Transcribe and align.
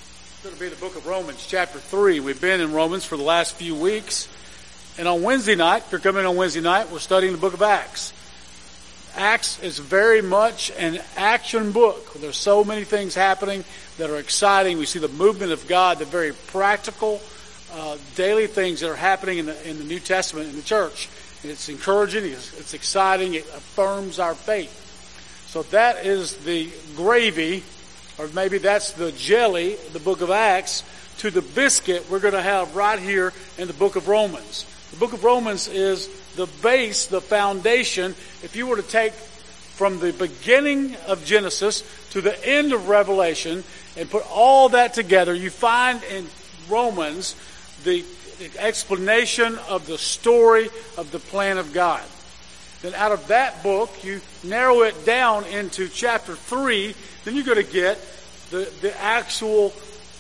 It's 0.02 0.44
going 0.44 0.56
to 0.56 0.60
be 0.60 0.68
the 0.68 0.76
book 0.76 0.98
of 0.98 1.08
Romans, 1.08 1.48
chapter 1.48 1.80
3. 1.80 2.20
We've 2.20 2.42
been 2.42 2.60
in 2.60 2.74
Romans 2.74 3.06
for 3.06 3.16
the 3.16 3.24
last 3.24 3.56
few 3.56 3.76
weeks. 3.76 4.28
And 4.98 5.08
on 5.08 5.24
Wednesday 5.24 5.56
night, 5.56 5.84
if 5.86 5.92
you're 5.94 6.02
coming 6.02 6.26
on 6.26 6.36
Wednesday 6.36 6.60
night, 6.60 6.92
we're 6.92 7.00
studying 7.00 7.32
the 7.32 7.40
book 7.40 7.54
of 7.54 7.62
Acts. 7.62 8.12
Acts 9.16 9.62
is 9.62 9.80
very 9.80 10.21
much 10.21 10.71
an 10.78 11.00
action 11.18 11.71
book. 11.71 12.14
There's 12.14 12.38
so 12.38 12.63
many 12.63 12.84
things 12.84 13.16
happening 13.16 13.63
that 13.98 14.09
are 14.09 14.18
exciting. 14.18 14.77
We 14.77 14.85
see 14.85 14.99
the 14.99 15.08
movement 15.08 15.52
of 15.52 15.68
God, 15.68 15.99
the 15.99 16.05
very 16.05 16.34
practical, 16.34 17.22
uh, 17.73 17.98
daily 18.16 18.48
things 18.48 18.80
that 18.82 18.90
are 18.90 18.95
happening 18.95 19.40
in 19.40 19.45
the, 19.48 19.70
in 19.70 19.77
the 19.77 19.84
New 19.84 19.99
Testament 19.99 20.49
in 20.49 20.55
the 20.55 20.62
church. 20.62 21.09
It's 21.44 21.70
encouraging, 21.70 22.26
it's, 22.26 22.58
it's 22.59 22.73
exciting, 22.73 23.34
it 23.34 23.45
affirms 23.48 24.20
our 24.20 24.35
faith. 24.35 24.76
So 25.48 25.63
that 25.63 26.05
is 26.05 26.38
the 26.38 26.70
gravy, 26.96 27.63
or 28.18 28.27
maybe 28.30 28.57
that's 28.57 28.91
the 28.91 29.12
jelly, 29.13 29.76
the 29.94 29.99
book 29.99 30.21
of 30.21 30.32
Acts, 30.32 30.84
to 31.20 31.32
the 31.32 31.41
biscuit 31.41 32.10
we're 32.10 32.20
going 32.20 32.34
to 32.34 32.41
have 32.41 32.76
right 32.76 32.99
here 32.99 33.34
in 33.57 33.68
the 33.68 33.73
book 33.73 33.96
of 33.96 34.07
Romans. 34.07 34.66
The 34.91 34.98
book 34.98 35.13
of 35.13 35.23
Romans 35.23 35.67
is 35.67 36.07
the 36.35 36.48
base, 36.63 37.05
the 37.05 37.21
foundation. 37.21 38.11
If 38.43 38.55
you 38.55 38.66
were 38.66 38.77
to 38.77 38.81
take 38.81 39.13
from 39.13 39.99
the 39.99 40.12
beginning 40.12 40.95
of 41.07 41.23
Genesis 41.23 41.84
to 42.12 42.21
the 42.21 42.48
end 42.48 42.73
of 42.73 42.89
Revelation 42.89 43.63
and 43.95 44.09
put 44.09 44.25
all 44.31 44.70
that 44.70 44.93
together, 44.93 45.34
you 45.34 45.51
find 45.51 46.01
in 46.05 46.27
Romans 46.70 47.35
the 47.84 48.04
explanation 48.57 49.59
of 49.70 49.85
the 49.85 49.98
story 49.98 50.70
of 50.98 51.12
the 51.12 51.20
plan 51.20 51.57
of 51.57 51.71
God. 51.71 52.03
Then 52.81 52.93
out 52.96 53.12
of 53.12 53.27
that 53.27 53.62
book, 53.62 54.03
you 54.03 54.21
narrow 54.43 54.81
it 54.81 55.05
down 55.05 55.46
into 55.46 55.87
chapter 55.87 56.35
3, 56.35 56.96
then 57.26 57.35
you're 57.35 57.43
going 57.43 57.63
to 57.63 57.71
get 57.71 57.99
the, 58.49 58.71
the 58.81 58.99
actual 58.99 59.70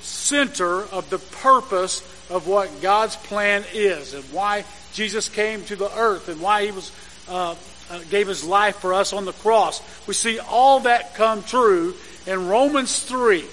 center 0.01 0.83
of 0.83 1.09
the 1.09 1.19
purpose 1.19 2.01
of 2.29 2.47
what 2.47 2.81
God's 2.81 3.15
plan 3.15 3.63
is 3.73 4.13
and 4.13 4.23
why 4.25 4.65
Jesus 4.93 5.29
came 5.29 5.63
to 5.65 5.75
the 5.75 5.91
earth 5.97 6.29
and 6.29 6.41
why 6.41 6.65
he 6.65 6.71
was 6.71 6.91
uh, 7.27 7.55
uh, 7.91 7.99
gave 8.09 8.27
his 8.27 8.43
life 8.43 8.77
for 8.77 8.93
us 8.93 9.13
on 9.13 9.25
the 9.25 9.33
cross. 9.33 9.81
We 10.07 10.13
see 10.13 10.39
all 10.39 10.81
that 10.81 11.15
come 11.15 11.43
true 11.43 11.95
in 12.27 12.47
Romans 12.47 13.03
3. 13.03 13.43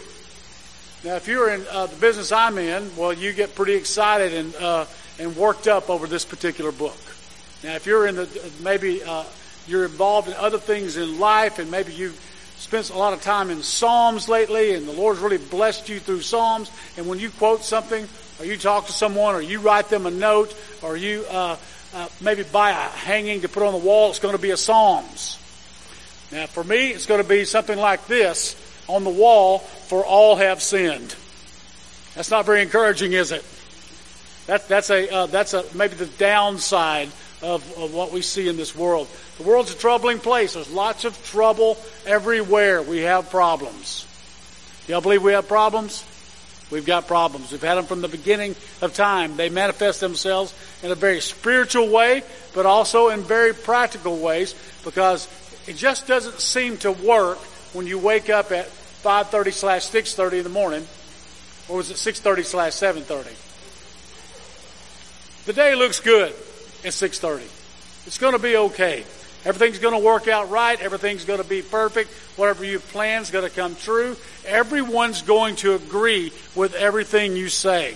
Now, 1.05 1.17
if 1.17 1.29
you're 1.29 1.51
in 1.51 1.65
uh, 1.71 1.87
the 1.87 1.97
business 1.97 2.33
I'm 2.33 2.59
in, 2.59 2.91
well, 2.97 3.13
you 3.13 3.33
get 3.33 3.55
pretty 3.55 3.75
excited 3.75 4.35
and 4.35 4.55
uh, 4.57 4.87
and 5.19 5.37
worked 5.37 5.67
up 5.67 5.89
over 5.89 6.07
this 6.07 6.25
particular 6.25 6.73
book. 6.73 6.99
Now, 7.63 7.75
if 7.75 7.87
you're 7.87 8.07
in 8.07 8.17
the 8.17 8.53
maybe 8.63 9.03
uh, 9.03 9.25
you're 9.67 9.85
involved 9.85 10.29
in 10.29 10.35
other 10.35 10.59
things 10.59 10.97
in 10.97 11.19
life, 11.19 11.59
and 11.59 11.71
maybe 11.71 11.93
you've 11.93 12.21
spent 12.59 12.91
a 12.91 12.99
lot 12.99 13.13
of 13.13 13.23
time 13.23 13.51
in 13.51 13.63
Psalms 13.63 14.29
lately, 14.29 14.75
and 14.75 14.87
the 14.87 14.93
Lord's 14.93 15.21
really 15.21 15.39
blessed 15.39 15.89
you 15.89 16.01
through 16.01 16.23
Psalms. 16.23 16.71
And 16.97 17.07
when 17.07 17.19
you 17.19 17.31
quote 17.31 17.63
something, 17.63 18.09
or 18.39 18.45
you 18.45 18.57
talk 18.57 18.87
to 18.87 18.93
someone, 18.93 19.35
or 19.35 19.41
you 19.41 19.61
write 19.61 19.89
them 19.89 20.07
a 20.07 20.11
note, 20.11 20.55
or 20.83 20.97
you 20.97 21.25
uh, 21.31 21.57
uh, 21.95 22.09
maybe 22.21 22.43
buy 22.43 22.71
a 22.71 22.75
hanging 22.75 23.41
to 23.41 23.49
put 23.49 23.63
on 23.63 23.73
the 23.73 23.79
wall, 23.79 24.11
it's 24.11 24.19
going 24.19 24.37
to 24.37 24.41
be 24.41 24.51
a 24.51 24.57
Psalms. 24.57 25.39
Now, 26.33 26.47
for 26.47 26.65
me, 26.65 26.91
it's 26.91 27.07
going 27.07 27.23
to 27.23 27.29
be 27.29 27.45
something 27.45 27.79
like 27.79 28.07
this 28.07 28.57
on 28.89 29.05
the 29.05 29.11
wall, 29.11 29.59
for 29.59 30.05
all 30.05 30.37
have 30.37 30.63
sinned. 30.63 31.15
That's 32.15 32.31
not 32.31 32.47
very 32.47 32.63
encouraging, 32.63 33.13
is 33.13 33.33
it? 33.33 33.45
That, 34.47 34.69
that's 34.69 34.91
a, 34.91 35.13
uh, 35.13 35.27
that's 35.27 35.55
a, 35.55 35.65
maybe 35.75 35.95
the 35.95 36.07
downside 36.07 37.09
of, 37.43 37.79
of 37.79 37.93
what 37.93 38.13
we 38.13 38.23
see 38.23 38.49
in 38.49 38.57
this 38.57 38.75
world. 38.75 39.09
The 39.39 39.43
world's 39.45 39.75
a 39.75 39.77
troubling 39.77 40.19
place. 40.19 40.55
There's 40.55 40.71
lots 40.71 41.05
of 41.05 41.23
trouble 41.25 41.77
everywhere. 42.07 42.81
We 42.83 42.99
have 42.99 43.31
problems. 43.31 44.07
Y'all 44.87 45.01
believe 45.01 45.23
we 45.23 45.33
have 45.33 45.49
problems? 45.49 46.05
We've 46.71 46.85
got 46.85 47.07
problems. 47.07 47.53
We've 47.53 47.63
had 47.63 47.77
them 47.77 47.85
from 47.85 48.01
the 48.01 48.09
beginning 48.09 48.57
of 48.83 48.93
time. 48.93 49.37
They 49.37 49.51
manifest 49.51 50.01
themselves 50.01 50.53
in 50.83 50.91
a 50.91 50.97
very 50.97 51.21
spiritual 51.21 51.89
way, 51.89 52.25
but 52.55 52.67
also 52.67 53.11
in 53.11 53.23
very 53.23 53.55
practical 53.55 54.19
ways 54.19 54.55
because 54.85 55.29
it 55.69 55.77
just 55.77 56.09
doesn't 56.09 56.41
seem 56.41 56.77
to 56.79 56.91
work 56.91 57.39
when 57.73 57.87
you 57.87 57.99
wake 57.99 58.31
up 58.31 58.51
at 58.51 58.67
5.30 58.67 59.53
slash 59.53 59.87
6.30 59.87 60.39
in 60.39 60.45
the 60.45 60.51
morning, 60.51 60.87
or 61.69 61.77
was 61.77 61.91
it 61.91 61.97
6.30 61.97 62.45
slash 62.45 62.73
7.30? 62.73 65.45
The 65.47 65.53
day 65.53 65.77
looks 65.77 66.01
good 66.01 66.31
at 66.31 66.93
6.30. 66.93 67.43
It's 68.07 68.19
going 68.19 68.33
to 68.33 68.41
be 68.41 68.57
okay. 68.57 69.05
Everything's 69.47 69.79
going 69.79 69.95
to 69.95 70.05
work 70.05 70.27
out 70.27 70.51
right. 70.51 70.79
Everything's 70.81 71.25
going 71.25 71.41
to 71.41 71.49
be 71.49 71.63
perfect. 71.63 72.11
Whatever 72.37 72.65
you 72.65 72.81
plan 72.81 73.23
is 73.23 73.31
going 73.31 73.49
to 73.49 73.55
come 73.55 73.77
true. 73.77 74.17
Everyone's 74.45 75.23
going 75.23 75.55
to 75.57 75.75
agree 75.75 76.33
with 76.57 76.75
everything 76.75 77.37
you 77.37 77.49
say. 77.49 77.95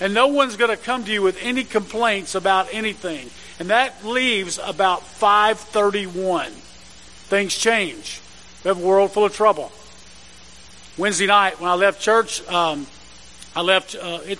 And 0.00 0.14
no 0.14 0.28
one's 0.28 0.56
going 0.56 0.70
to 0.70 0.76
come 0.76 1.04
to 1.04 1.12
you 1.12 1.20
with 1.20 1.36
any 1.42 1.64
complaints 1.64 2.36
about 2.36 2.72
anything. 2.72 3.28
And 3.58 3.70
that 3.70 4.04
leaves 4.04 4.60
about 4.62 5.02
531. 5.02 6.50
Things 6.50 7.56
change. 7.56 8.20
We 8.62 8.68
have 8.68 8.80
a 8.80 8.86
world 8.86 9.10
full 9.10 9.24
of 9.24 9.34
trouble. 9.34 9.72
Wednesday 10.96 11.26
night, 11.26 11.60
when 11.60 11.68
I 11.68 11.74
left 11.74 12.00
church, 12.00 12.46
um, 12.48 12.86
I 13.56 13.62
left, 13.62 13.96
uh, 13.96 14.20
it, 14.24 14.38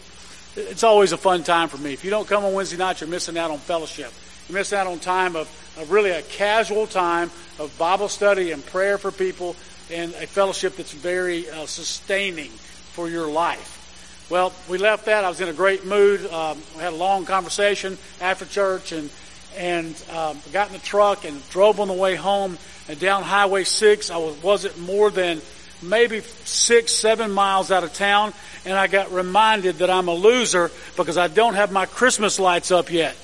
it's 0.55 0.85
always 0.85 1.11
a 1.11 1.17
fun 1.17 1.43
time 1.43 1.69
for 1.69 1.79
me. 1.79 1.93
If 1.93 2.05
you 2.05 2.11
don't 2.11 2.29
come 2.29 2.45
on 2.45 2.53
Wednesday 2.53 2.77
night, 2.77 3.01
you're 3.01 3.11
missing 3.11 3.37
out 3.37 3.51
on 3.51 3.59
fellowship. 3.59 4.13
You're 4.49 4.59
missing 4.59 4.79
out 4.79 4.87
on 4.87 5.01
time 5.01 5.35
of, 5.35 5.49
of 5.77 5.91
really 5.91 6.11
a 6.11 6.23
casual 6.23 6.87
time 6.87 7.31
of 7.59 7.77
Bible 7.79 8.09
study 8.09 8.53
and 8.53 8.65
prayer 8.65 8.99
for 8.99 9.11
people 9.11 9.57
and 9.91 10.13
a 10.15 10.27
fellowship 10.27 10.77
that's 10.77 10.93
very 10.93 11.49
uh, 11.51 11.67
sustaining 11.67 12.51
for 12.51 13.09
your 13.09 13.31
life. 13.31 14.27
Well, 14.31 14.53
we 14.69 14.79
left 14.79 15.07
that. 15.07 15.25
I 15.25 15.29
was 15.29 15.41
in 15.41 15.49
a 15.49 15.53
great 15.53 15.85
mood. 15.85 16.27
Um, 16.33 16.59
we 16.77 16.83
had 16.83 16.93
a 16.93 16.97
long 16.97 17.27
conversation 17.27 17.99
after 18.21 18.47
church 18.47 18.93
and 18.93 19.11
and 19.57 19.95
um, 20.11 20.37
got 20.53 20.67
in 20.67 20.73
the 20.73 20.81
truck 20.81 21.25
and 21.25 21.49
drove 21.51 21.79
on 21.79 21.87
the 21.87 21.95
way 21.95 22.17
home 22.17 22.59
and 22.89 22.99
down 22.99 23.23
Highway 23.23 23.63
6. 23.63 24.11
I 24.11 24.17
was, 24.17 24.43
wasn't 24.43 24.77
more 24.79 25.13
than 25.13 25.41
maybe 25.81 26.21
six, 26.21 26.93
seven 26.93 27.31
miles 27.31 27.71
out 27.71 27.85
of 27.85 27.93
town 27.93 28.33
and 28.65 28.75
I 28.75 28.87
got 28.87 29.13
reminded 29.13 29.77
that 29.77 29.91
I'm 29.91 30.09
a 30.09 30.15
loser 30.15 30.71
because 30.97 31.19
I 31.19 31.29
don't 31.29 31.55
have 31.55 31.71
my 31.71 31.87
Christmas 31.87 32.39
lights 32.39 32.71
up 32.71 32.91
yet. 32.91 33.17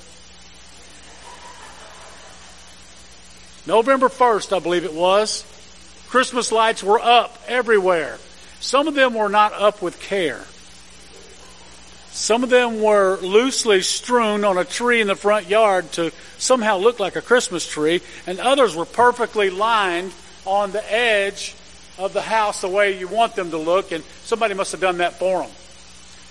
November 3.67 4.09
1st, 4.09 4.55
I 4.55 4.59
believe 4.59 4.85
it 4.85 4.93
was. 4.93 5.45
Christmas 6.09 6.51
lights 6.51 6.83
were 6.83 6.99
up 6.99 7.37
everywhere. 7.47 8.17
Some 8.59 8.87
of 8.87 8.95
them 8.95 9.13
were 9.13 9.29
not 9.29 9.53
up 9.53 9.81
with 9.81 9.99
care. 9.99 10.45
Some 12.11 12.43
of 12.43 12.49
them 12.49 12.81
were 12.81 13.17
loosely 13.21 13.81
strewn 13.81 14.43
on 14.43 14.57
a 14.57 14.65
tree 14.65 14.99
in 14.99 15.07
the 15.07 15.15
front 15.15 15.47
yard 15.47 15.91
to 15.93 16.11
somehow 16.37 16.77
look 16.77 16.99
like 16.99 17.15
a 17.15 17.21
Christmas 17.21 17.67
tree, 17.67 18.01
and 18.27 18.39
others 18.39 18.75
were 18.75 18.85
perfectly 18.85 19.49
lined 19.49 20.11
on 20.45 20.71
the 20.71 20.93
edge 20.93 21.55
of 21.97 22.13
the 22.13 22.21
house 22.21 22.61
the 22.61 22.67
way 22.67 22.97
you 22.97 23.07
want 23.07 23.35
them 23.35 23.51
to 23.51 23.57
look, 23.57 23.91
and 23.91 24.03
somebody 24.23 24.53
must 24.53 24.71
have 24.71 24.81
done 24.81 24.97
that 24.97 25.19
for 25.19 25.43
them. 25.43 25.51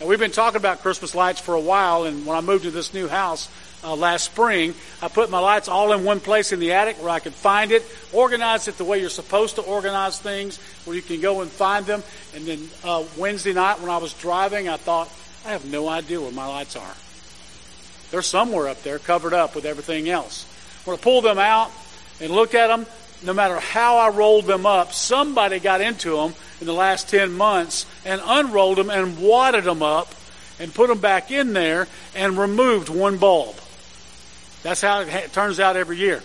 And 0.01 0.09
we've 0.09 0.19
been 0.19 0.31
talking 0.31 0.57
about 0.57 0.83
Christmas 0.83 1.15
lights 1.15 1.41
for 1.41 1.55
a 1.55 1.61
while, 1.61 2.05
and 2.05 2.27
when 2.27 2.37
I 2.37 2.41
moved 2.41 2.65
to 2.65 2.71
this 2.71 2.93
new 2.93 3.09
house, 3.09 3.49
uh, 3.83 3.95
last 3.95 4.25
spring. 4.25 4.75
I 5.03 5.09
put 5.09 5.31
my 5.31 5.39
lights 5.39 5.69
all 5.69 5.93
in 5.93 6.05
one 6.05 6.21
place 6.21 6.53
in 6.53 6.61
the 6.61 6.73
attic 6.73 6.97
where 6.97 7.11
I 7.11 7.21
could 7.21 7.35
find 7.35 7.73
it, 7.73 7.85
organize 8.13 8.69
it 8.69 8.77
the 8.79 8.85
way 8.85 9.01
you're 9.01 9.11
supposed 9.11 9.57
to 9.57 9.63
organize 9.63 10.19
things, 10.19 10.59
where 10.85 10.97
you 10.97 11.03
can 11.03 11.21
go 11.21 11.41
and 11.41 11.51
find 11.51 11.87
them. 11.87 12.03
And 12.35 12.47
then 12.47 12.69
uh, 12.85 13.05
Wednesday 13.17 13.53
night 13.53 13.81
when 13.81 13.91
I 13.91 13.99
was 13.99 14.13
driving, 14.15 14.69
I 14.69 14.77
thought, 14.77 15.11
I 15.45 15.51
have 15.51 15.65
no 15.71 15.89
idea 15.89 16.21
where 16.21 16.33
my 16.33 16.47
lights 16.47 16.77
are. 16.77 16.95
They're 18.11 18.23
somewhere 18.23 18.69
up 18.69 18.83
there, 18.83 18.99
covered 18.99 19.33
up 19.33 19.55
with 19.55 19.65
everything 19.65 20.09
else. 20.09 20.45
When 20.85 20.99
I 20.99 21.01
pull 21.01 21.23
them 21.23 21.39
out 21.39 21.71
and 22.21 22.33
look 22.33 22.55
at 22.55 22.67
them, 22.67 22.87
no 23.23 23.33
matter 23.33 23.59
how 23.61 23.99
I 23.99 24.09
rolled 24.09 24.47
them 24.47 24.67
up, 24.67 24.93
somebody 24.93 25.61
got 25.61 25.81
into 25.81 26.17
them 26.17 26.35
in 26.61 26.67
the 26.67 26.73
last 26.73 27.09
10 27.09 27.33
months 27.33 27.87
and 28.05 28.21
unrolled 28.25 28.79
them 28.79 28.91
and 28.91 29.19
wadded 29.19 29.65
them 29.65 29.83
up 29.83 30.15
and 30.59 30.75
put 30.75 30.89
them 30.89 30.99
back 30.99 31.31
in 31.31 31.53
there 31.53 31.87
and 32.15 32.39
removed 32.39 32.89
one 32.89 33.19
bulb. 33.19 33.57
That's 34.63 34.81
how 34.81 35.01
it 35.01 35.33
turns 35.33 35.61
out 35.61 35.77
every 35.77 35.97
year. 35.97 36.23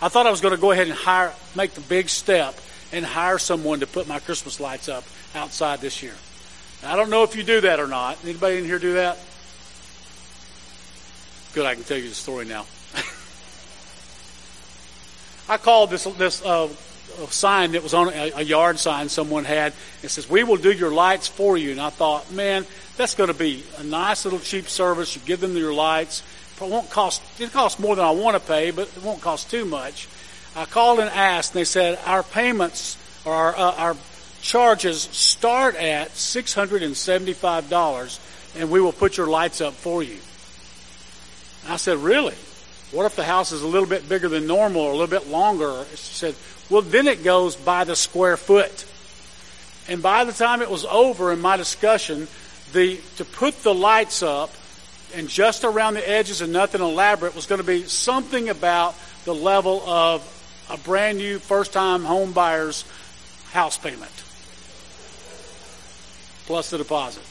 I 0.00 0.08
thought 0.08 0.26
I 0.26 0.30
was 0.30 0.40
going 0.40 0.54
to 0.54 0.60
go 0.60 0.70
ahead 0.70 0.88
and 0.88 0.96
hire, 0.96 1.32
make 1.54 1.72
the 1.72 1.80
big 1.80 2.08
step 2.08 2.54
and 2.92 3.04
hire 3.04 3.38
someone 3.38 3.80
to 3.80 3.86
put 3.86 4.08
my 4.08 4.18
Christmas 4.18 4.60
lights 4.60 4.88
up 4.88 5.04
outside 5.34 5.80
this 5.80 6.02
year. 6.02 6.14
I 6.84 6.96
don't 6.96 7.10
know 7.10 7.22
if 7.22 7.36
you 7.36 7.42
do 7.42 7.62
that 7.62 7.80
or 7.80 7.86
not. 7.86 8.18
Anybody 8.24 8.58
in 8.58 8.64
here 8.64 8.78
do 8.78 8.94
that? 8.94 9.18
Good, 11.54 11.66
I 11.66 11.74
can 11.74 11.84
tell 11.84 11.96
you 11.96 12.08
the 12.08 12.14
story 12.14 12.44
now. 12.44 12.66
I 15.48 15.56
called 15.56 15.90
this 15.90 16.04
this 16.04 16.44
uh, 16.44 16.68
sign 17.30 17.72
that 17.72 17.82
was 17.82 17.94
on 17.94 18.08
a, 18.08 18.32
a 18.36 18.42
yard 18.42 18.78
sign 18.78 19.08
someone 19.08 19.44
had. 19.44 19.72
It 20.02 20.08
says, 20.08 20.28
"We 20.28 20.44
will 20.44 20.56
do 20.56 20.72
your 20.72 20.90
lights 20.90 21.28
for 21.28 21.56
you." 21.56 21.70
And 21.70 21.80
I 21.80 21.90
thought, 21.90 22.30
man, 22.32 22.66
that's 22.96 23.14
going 23.14 23.28
to 23.28 23.34
be 23.34 23.64
a 23.78 23.84
nice 23.84 24.24
little 24.24 24.40
cheap 24.40 24.68
service. 24.68 25.14
You 25.14 25.22
give 25.24 25.40
them 25.40 25.56
your 25.56 25.72
lights. 25.72 26.22
It 26.60 26.70
won't 26.70 26.90
cost. 26.90 27.22
It 27.40 27.52
costs 27.52 27.78
more 27.78 27.96
than 27.96 28.04
I 28.04 28.10
want 28.12 28.36
to 28.36 28.40
pay, 28.40 28.70
but 28.70 28.88
it 28.96 29.02
won't 29.02 29.20
cost 29.20 29.50
too 29.50 29.64
much. 29.64 30.08
I 30.56 30.64
called 30.66 31.00
and 31.00 31.10
asked, 31.10 31.52
and 31.52 31.60
they 31.60 31.64
said 31.64 31.98
our 32.06 32.22
payments 32.22 32.96
or 33.24 33.34
our, 33.34 33.56
uh, 33.56 33.74
our 33.76 33.96
charges 34.40 35.02
start 35.02 35.74
at 35.74 36.10
six 36.12 36.54
hundred 36.54 36.82
and 36.82 36.96
seventy-five 36.96 37.68
dollars, 37.68 38.20
and 38.56 38.70
we 38.70 38.80
will 38.80 38.92
put 38.92 39.16
your 39.16 39.26
lights 39.26 39.60
up 39.60 39.74
for 39.74 40.02
you. 40.02 40.18
And 41.64 41.72
I 41.72 41.76
said, 41.76 41.98
really? 41.98 42.36
What 42.92 43.06
if 43.06 43.16
the 43.16 43.24
house 43.24 43.50
is 43.50 43.62
a 43.62 43.66
little 43.66 43.88
bit 43.88 44.08
bigger 44.08 44.28
than 44.28 44.46
normal 44.46 44.82
or 44.82 44.90
a 44.90 44.96
little 44.96 45.08
bit 45.08 45.28
longer? 45.28 45.84
She 45.90 46.14
said, 46.14 46.36
well, 46.70 46.82
then 46.82 47.08
it 47.08 47.24
goes 47.24 47.56
by 47.56 47.82
the 47.82 47.96
square 47.96 48.36
foot. 48.36 48.86
And 49.88 50.00
by 50.00 50.24
the 50.24 50.32
time 50.32 50.62
it 50.62 50.70
was 50.70 50.84
over 50.84 51.32
in 51.32 51.40
my 51.40 51.56
discussion, 51.56 52.28
the 52.72 53.00
to 53.16 53.24
put 53.24 53.62
the 53.62 53.74
lights 53.74 54.22
up 54.22 54.50
and 55.14 55.28
just 55.28 55.64
around 55.64 55.94
the 55.94 56.08
edges 56.08 56.40
and 56.40 56.52
nothing 56.52 56.80
elaborate 56.80 57.34
was 57.34 57.46
going 57.46 57.60
to 57.60 57.66
be 57.66 57.84
something 57.84 58.48
about 58.48 58.94
the 59.24 59.34
level 59.34 59.80
of 59.88 60.30
a 60.70 60.76
brand 60.78 61.18
new 61.18 61.38
first 61.38 61.72
time 61.72 62.04
home 62.04 62.32
buyer's 62.32 62.84
house 63.52 63.78
payment 63.78 64.24
plus 66.46 66.70
the 66.70 66.78
deposit. 66.78 67.22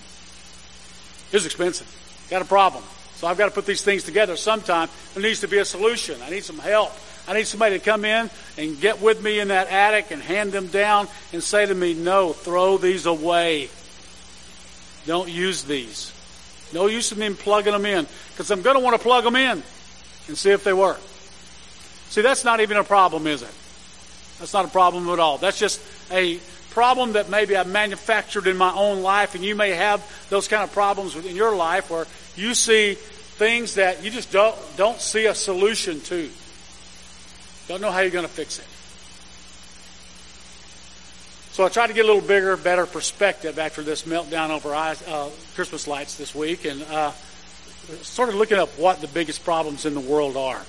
It's 1.31 1.45
expensive. 1.45 1.87
Got 2.29 2.41
a 2.41 2.45
problem. 2.45 2.83
So 3.15 3.27
I've 3.27 3.37
got 3.37 3.45
to 3.45 3.51
put 3.51 3.65
these 3.65 3.81
things 3.81 4.03
together 4.03 4.35
sometime. 4.35 4.89
There 5.13 5.23
needs 5.23 5.41
to 5.41 5.47
be 5.47 5.59
a 5.59 5.65
solution. 5.65 6.21
I 6.21 6.29
need 6.29 6.43
some 6.43 6.59
help. 6.59 6.91
I 7.27 7.33
need 7.33 7.47
somebody 7.47 7.79
to 7.79 7.83
come 7.83 8.05
in 8.05 8.29
and 8.57 8.79
get 8.79 9.01
with 9.01 9.23
me 9.23 9.39
in 9.39 9.47
that 9.47 9.69
attic 9.69 10.11
and 10.11 10.21
hand 10.21 10.51
them 10.51 10.67
down 10.67 11.07
and 11.31 11.41
say 11.41 11.65
to 11.65 11.73
me, 11.73 11.93
no, 11.93 12.33
throw 12.33 12.77
these 12.77 13.05
away. 13.05 13.69
Don't 15.05 15.29
use 15.29 15.63
these. 15.63 16.12
No 16.73 16.87
use 16.87 17.11
in 17.11 17.19
me 17.19 17.29
plugging 17.33 17.73
them 17.73 17.85
in 17.85 18.07
because 18.29 18.49
I'm 18.51 18.61
going 18.61 18.75
to 18.75 18.83
want 18.83 18.95
to 18.95 19.01
plug 19.01 19.23
them 19.23 19.35
in 19.35 19.63
and 20.27 20.37
see 20.37 20.51
if 20.51 20.63
they 20.63 20.73
work. 20.73 20.99
See, 22.09 22.21
that's 22.21 22.43
not 22.43 22.59
even 22.59 22.77
a 22.77 22.83
problem, 22.83 23.27
is 23.27 23.41
it? 23.41 23.53
That's 24.39 24.53
not 24.53 24.65
a 24.65 24.69
problem 24.69 25.09
at 25.09 25.19
all. 25.19 25.37
That's 25.37 25.59
just 25.59 25.81
a 26.11 26.39
problem 26.71 27.13
that 27.13 27.29
maybe 27.29 27.55
I've 27.55 27.67
manufactured 27.67 28.47
in 28.47 28.57
my 28.57 28.73
own 28.73 29.03
life, 29.03 29.35
and 29.35 29.43
you 29.43 29.55
may 29.55 29.71
have 29.71 30.03
those 30.29 30.47
kind 30.47 30.63
of 30.63 30.71
problems 30.73 31.15
in 31.15 31.35
your 31.35 31.55
life 31.55 31.89
where 31.91 32.07
you 32.35 32.55
see 32.55 32.95
things 32.95 33.75
that 33.75 34.03
you 34.03 34.11
just 34.11 34.31
don't 34.31 34.55
don't 34.75 34.99
see 34.99 35.25
a 35.27 35.35
solution 35.35 36.01
to. 36.01 36.29
Don't 37.67 37.81
know 37.81 37.91
how 37.91 37.99
you're 37.99 38.11
going 38.11 38.25
to 38.25 38.31
fix 38.31 38.59
it. 38.59 38.65
So 41.53 41.63
I 41.63 41.69
tried 41.69 41.85
to 41.85 41.93
get 41.93 42.03
a 42.03 42.07
little 42.07 42.27
bigger, 42.27 42.57
better 42.57 42.87
perspective 42.87 43.59
after 43.59 43.83
this 43.83 44.05
meltdown 44.05 44.49
over 44.49 44.73
uh, 44.73 45.29
Christmas 45.53 45.87
lights 45.87 46.17
this 46.17 46.33
week, 46.33 46.65
and 46.65 46.81
uh, 46.81 47.11
started 48.01 48.33
looking 48.33 48.57
up 48.57 48.69
what 48.69 49.01
the 49.01 49.07
biggest 49.07 49.45
problems 49.45 49.85
in 49.85 49.93
the 49.93 49.99
world 49.99 50.35
are. 50.35 50.63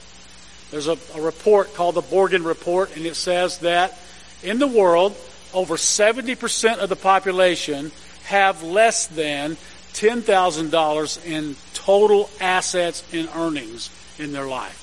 There's 0.71 0.87
a, 0.87 0.99
a 1.15 1.23
report 1.23 1.73
called 1.73 1.95
the 1.95 2.03
Borgen 2.03 2.45
Report, 2.45 2.95
and 2.97 3.07
it 3.07 3.17
says 3.17 3.61
that 3.61 3.99
in 4.43 4.59
the 4.59 4.67
world, 4.67 5.17
over 5.55 5.77
70% 5.77 6.77
of 6.77 6.91
the 6.91 6.97
population 6.97 7.91
have 8.25 8.63
less 8.63 9.07
than 9.07 9.57
$10,000 9.95 11.27
in 11.27 11.57
total 11.73 12.29
assets 12.43 13.03
and 13.11 13.31
earnings 13.35 13.89
in 14.19 14.33
their 14.33 14.47
life. 14.47 14.83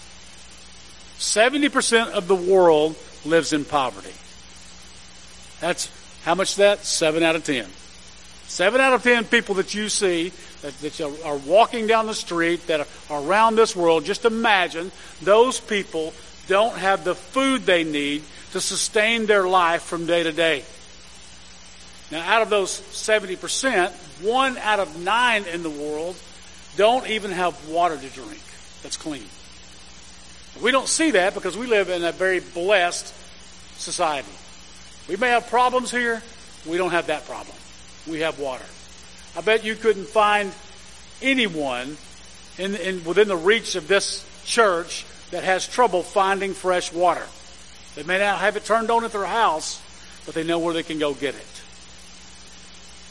70% 1.20 2.10
of 2.10 2.28
the 2.28 2.36
world 2.36 2.96
lives 3.24 3.54
in 3.54 3.66
poverty. 3.66 4.14
That's 5.62 5.90
how 6.24 6.36
much 6.36 6.58
that? 6.58 6.80
7 6.80 7.24
out 7.24 7.38
of 7.38 7.46
10. 7.46 7.66
7 8.48 8.82
out 8.82 8.94
of 8.94 9.04
10 9.04 9.26
people 9.26 9.56
that 9.56 9.74
you 9.74 9.88
see 9.88 10.34
that, 10.62 10.78
that 10.82 11.02
are 11.24 11.38
walking 11.38 11.88
down 11.88 12.08
the 12.08 12.14
street 12.14 12.68
that 12.68 12.86
are 13.10 13.24
around 13.24 13.56
this 13.56 13.76
world, 13.76 14.04
just 14.04 14.26
imagine 14.26 14.92
those 15.22 15.60
people 15.60 16.14
don't 16.48 16.78
have 16.78 17.06
the 17.06 17.16
food 17.16 17.62
they 17.62 17.86
need 17.86 18.24
to 18.52 18.60
sustain 18.60 19.26
their 19.26 19.48
life 19.48 19.84
from 19.84 20.06
day 20.06 20.24
to 20.24 20.34
day. 20.34 20.66
Now, 22.12 22.22
out 22.24 22.42
of 22.42 22.50
those 22.50 22.72
70%, 22.72 23.92
one 24.22 24.58
out 24.58 24.80
of 24.80 25.00
nine 25.02 25.46
in 25.46 25.64
the 25.64 25.70
world 25.70 26.18
don't 26.76 27.08
even 27.08 27.32
have 27.32 27.70
water 27.70 27.98
to 27.98 28.10
drink 28.10 28.42
that's 28.84 28.98
clean. 28.98 29.26
We 30.62 30.72
don't 30.72 30.88
see 30.88 31.12
that 31.12 31.34
because 31.34 31.58
we 31.58 31.68
live 31.68 31.90
in 31.90 32.04
a 32.04 32.12
very 32.12 32.40
blessed 32.40 33.14
society. 33.80 34.28
We 35.08 35.18
may 35.18 35.30
have 35.30 35.48
problems 35.48 35.92
here. 35.92 36.22
We 36.66 36.78
don't 36.78 36.92
have 36.92 37.08
that 37.08 37.26
problem. 37.26 37.56
We 38.08 38.22
have 38.22 38.40
water. 38.40 38.66
I 39.36 39.42
bet 39.42 39.64
you 39.64 39.76
couldn't 39.76 40.08
find 40.08 40.52
anyone 41.22 41.98
in, 42.58 42.76
in, 42.76 43.04
within 43.04 43.28
the 43.28 43.38
reach 43.38 43.76
of 43.76 43.88
this 43.88 44.26
church 44.46 45.06
that 45.32 45.44
has 45.44 45.68
trouble 45.68 46.04
finding 46.04 46.54
fresh 46.54 46.92
water. 46.92 47.26
They 47.96 48.04
may 48.04 48.20
not 48.20 48.40
have 48.40 48.56
it 48.58 48.66
turned 48.66 48.90
on 48.92 49.04
at 49.04 49.12
their 49.12 49.26
house, 49.26 49.82
but 50.26 50.36
they 50.36 50.44
know 50.44 50.60
where 50.60 50.74
they 50.74 50.84
can 50.84 51.00
go 51.00 51.14
get 51.14 51.36
it. 51.36 51.62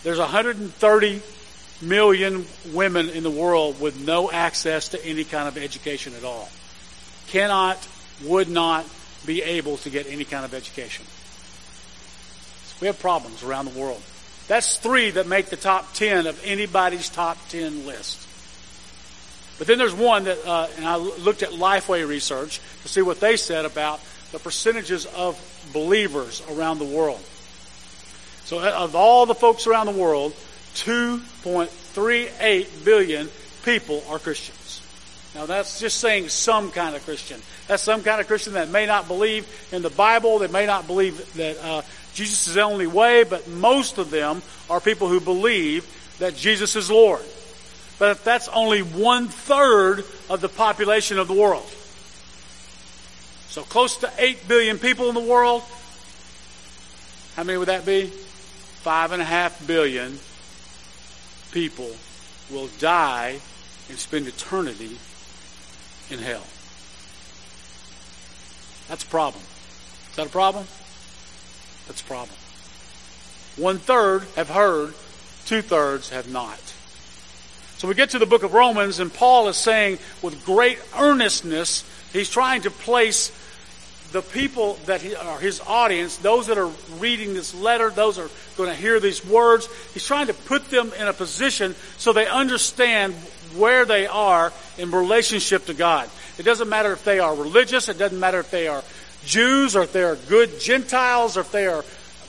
There's 0.02 0.18
130 0.18 1.22
million 1.82 2.46
women 2.72 3.08
in 3.10 3.22
the 3.22 3.30
world 3.30 3.80
with 3.80 3.98
no 4.06 4.30
access 4.30 4.88
to 4.90 5.04
any 5.04 5.24
kind 5.24 5.48
of 5.48 5.56
education 5.58 6.14
at 6.14 6.24
all. 6.24 6.48
Cannot, 7.28 7.86
would 8.24 8.48
not 8.48 8.86
be 9.26 9.42
able 9.42 9.76
to 9.78 9.90
get 9.90 10.06
any 10.06 10.24
kind 10.24 10.44
of 10.44 10.54
education. 10.54 11.04
We 12.80 12.86
have 12.86 12.98
problems 12.98 13.42
around 13.42 13.66
the 13.66 13.78
world. 13.78 14.02
That's 14.48 14.78
three 14.78 15.10
that 15.12 15.26
make 15.26 15.46
the 15.46 15.56
top 15.56 15.92
10 15.94 16.26
of 16.26 16.40
anybody's 16.44 17.08
top 17.08 17.38
10 17.50 17.86
list. 17.86 18.26
But 19.58 19.66
then 19.66 19.78
there's 19.78 19.94
one 19.94 20.24
that, 20.24 20.38
uh, 20.46 20.68
and 20.76 20.86
I 20.86 20.96
looked 20.96 21.42
at 21.42 21.50
Lifeway 21.50 22.08
research 22.08 22.60
to 22.82 22.88
see 22.88 23.02
what 23.02 23.20
they 23.20 23.36
said 23.36 23.66
about 23.66 24.00
the 24.32 24.38
percentages 24.38 25.06
of 25.06 25.38
believers 25.72 26.42
around 26.50 26.78
the 26.78 26.86
world. 26.86 27.20
So 28.44 28.58
uh, 28.58 28.70
of 28.70 28.96
all 28.96 29.26
the 29.26 29.34
folks 29.34 29.66
around 29.66 29.86
the 29.86 29.92
world, 29.92 30.32
2.38 30.74 32.84
billion 32.84 33.28
people 33.64 34.02
are 34.08 34.18
Christians. 34.18 34.82
Now 35.34 35.46
that's 35.46 35.78
just 35.78 35.98
saying 35.98 36.28
some 36.28 36.72
kind 36.72 36.96
of 36.96 37.04
Christian. 37.04 37.40
That's 37.68 37.82
some 37.82 38.02
kind 38.02 38.20
of 38.20 38.26
Christian 38.26 38.54
that 38.54 38.70
may 38.70 38.86
not 38.86 39.06
believe 39.06 39.46
in 39.72 39.82
the 39.82 39.90
Bible, 39.90 40.40
that 40.40 40.50
may 40.50 40.66
not 40.66 40.86
believe 40.86 41.34
that 41.34 41.56
uh, 41.62 41.82
Jesus 42.14 42.48
is 42.48 42.54
the 42.54 42.62
only 42.62 42.86
way, 42.86 43.24
but 43.24 43.48
most 43.48 43.98
of 43.98 44.10
them 44.10 44.42
are 44.68 44.80
people 44.80 45.08
who 45.08 45.20
believe 45.20 45.86
that 46.18 46.36
Jesus 46.36 46.76
is 46.76 46.90
Lord. 46.90 47.22
But 47.98 48.10
if 48.12 48.24
that's 48.24 48.48
only 48.48 48.80
one 48.80 49.28
third 49.28 50.04
of 50.28 50.40
the 50.40 50.48
population 50.48 51.18
of 51.18 51.28
the 51.28 51.34
world. 51.34 51.70
So 53.48 53.62
close 53.62 53.96
to 53.98 54.10
8 54.16 54.48
billion 54.48 54.78
people 54.78 55.08
in 55.08 55.14
the 55.14 55.20
world. 55.20 55.62
How 57.36 57.44
many 57.44 57.58
would 57.58 57.68
that 57.68 57.84
be? 57.84 58.06
Five 58.06 59.12
and 59.12 59.20
a 59.20 59.24
half 59.24 59.66
billion 59.66 60.18
people 61.52 61.90
will 62.50 62.68
die 62.78 63.40
and 63.88 63.98
spend 63.98 64.28
eternity 64.28 64.96
in 66.10 66.20
hell. 66.20 66.46
That's 68.88 69.04
a 69.04 69.06
problem. 69.06 69.42
Is 70.10 70.16
that 70.16 70.26
a 70.26 70.30
problem? 70.30 70.66
That's 71.90 72.02
a 72.02 72.04
problem. 72.04 72.36
One 73.56 73.78
third 73.78 74.22
have 74.36 74.48
heard, 74.48 74.94
two 75.44 75.60
thirds 75.60 76.10
have 76.10 76.30
not. 76.30 76.60
So 77.78 77.88
we 77.88 77.94
get 77.94 78.10
to 78.10 78.20
the 78.20 78.26
book 78.26 78.44
of 78.44 78.54
Romans, 78.54 79.00
and 79.00 79.12
Paul 79.12 79.48
is 79.48 79.56
saying 79.56 79.98
with 80.22 80.44
great 80.46 80.78
earnestness, 80.96 81.82
he's 82.12 82.30
trying 82.30 82.62
to 82.62 82.70
place 82.70 83.32
the 84.12 84.22
people 84.22 84.74
that 84.86 85.04
are 85.16 85.40
his 85.40 85.60
audience, 85.66 86.16
those 86.18 86.46
that 86.46 86.58
are 86.58 86.70
reading 87.00 87.34
this 87.34 87.56
letter, 87.56 87.90
those 87.90 88.20
are 88.20 88.30
going 88.56 88.68
to 88.68 88.76
hear 88.76 89.00
these 89.00 89.26
words, 89.26 89.68
he's 89.92 90.06
trying 90.06 90.28
to 90.28 90.34
put 90.34 90.70
them 90.70 90.92
in 90.96 91.08
a 91.08 91.12
position 91.12 91.74
so 91.96 92.12
they 92.12 92.28
understand 92.28 93.14
where 93.56 93.84
they 93.84 94.06
are 94.06 94.52
in 94.78 94.92
relationship 94.92 95.66
to 95.66 95.74
God. 95.74 96.08
It 96.38 96.44
doesn't 96.44 96.68
matter 96.68 96.92
if 96.92 97.02
they 97.02 97.18
are 97.18 97.34
religious, 97.34 97.88
it 97.88 97.98
doesn't 97.98 98.20
matter 98.20 98.38
if 98.38 98.52
they 98.52 98.68
are 98.68 98.84
Jews 99.24 99.76
or 99.76 99.82
if 99.82 99.92
they 99.92 100.02
are 100.02 100.16
good 100.16 100.60
Gentiles 100.60 101.36
or 101.36 101.40
if 101.40 101.52
they 101.52 101.66
are 101.66 101.84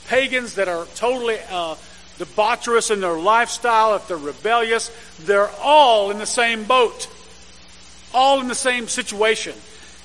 pagans 0.07 0.55
that 0.55 0.67
are 0.67 0.85
totally 0.95 1.37
uh, 1.49 1.75
debaucherous 2.17 2.91
in 2.91 2.99
their 2.99 3.17
lifestyle, 3.17 3.95
if 3.95 4.07
they're 4.07 4.17
rebellious, 4.17 4.91
they're 5.21 5.49
all 5.61 6.11
in 6.11 6.17
the 6.17 6.25
same 6.25 6.63
boat, 6.65 7.09
all 8.13 8.41
in 8.41 8.47
the 8.47 8.55
same 8.55 8.87
situation. 8.87 9.55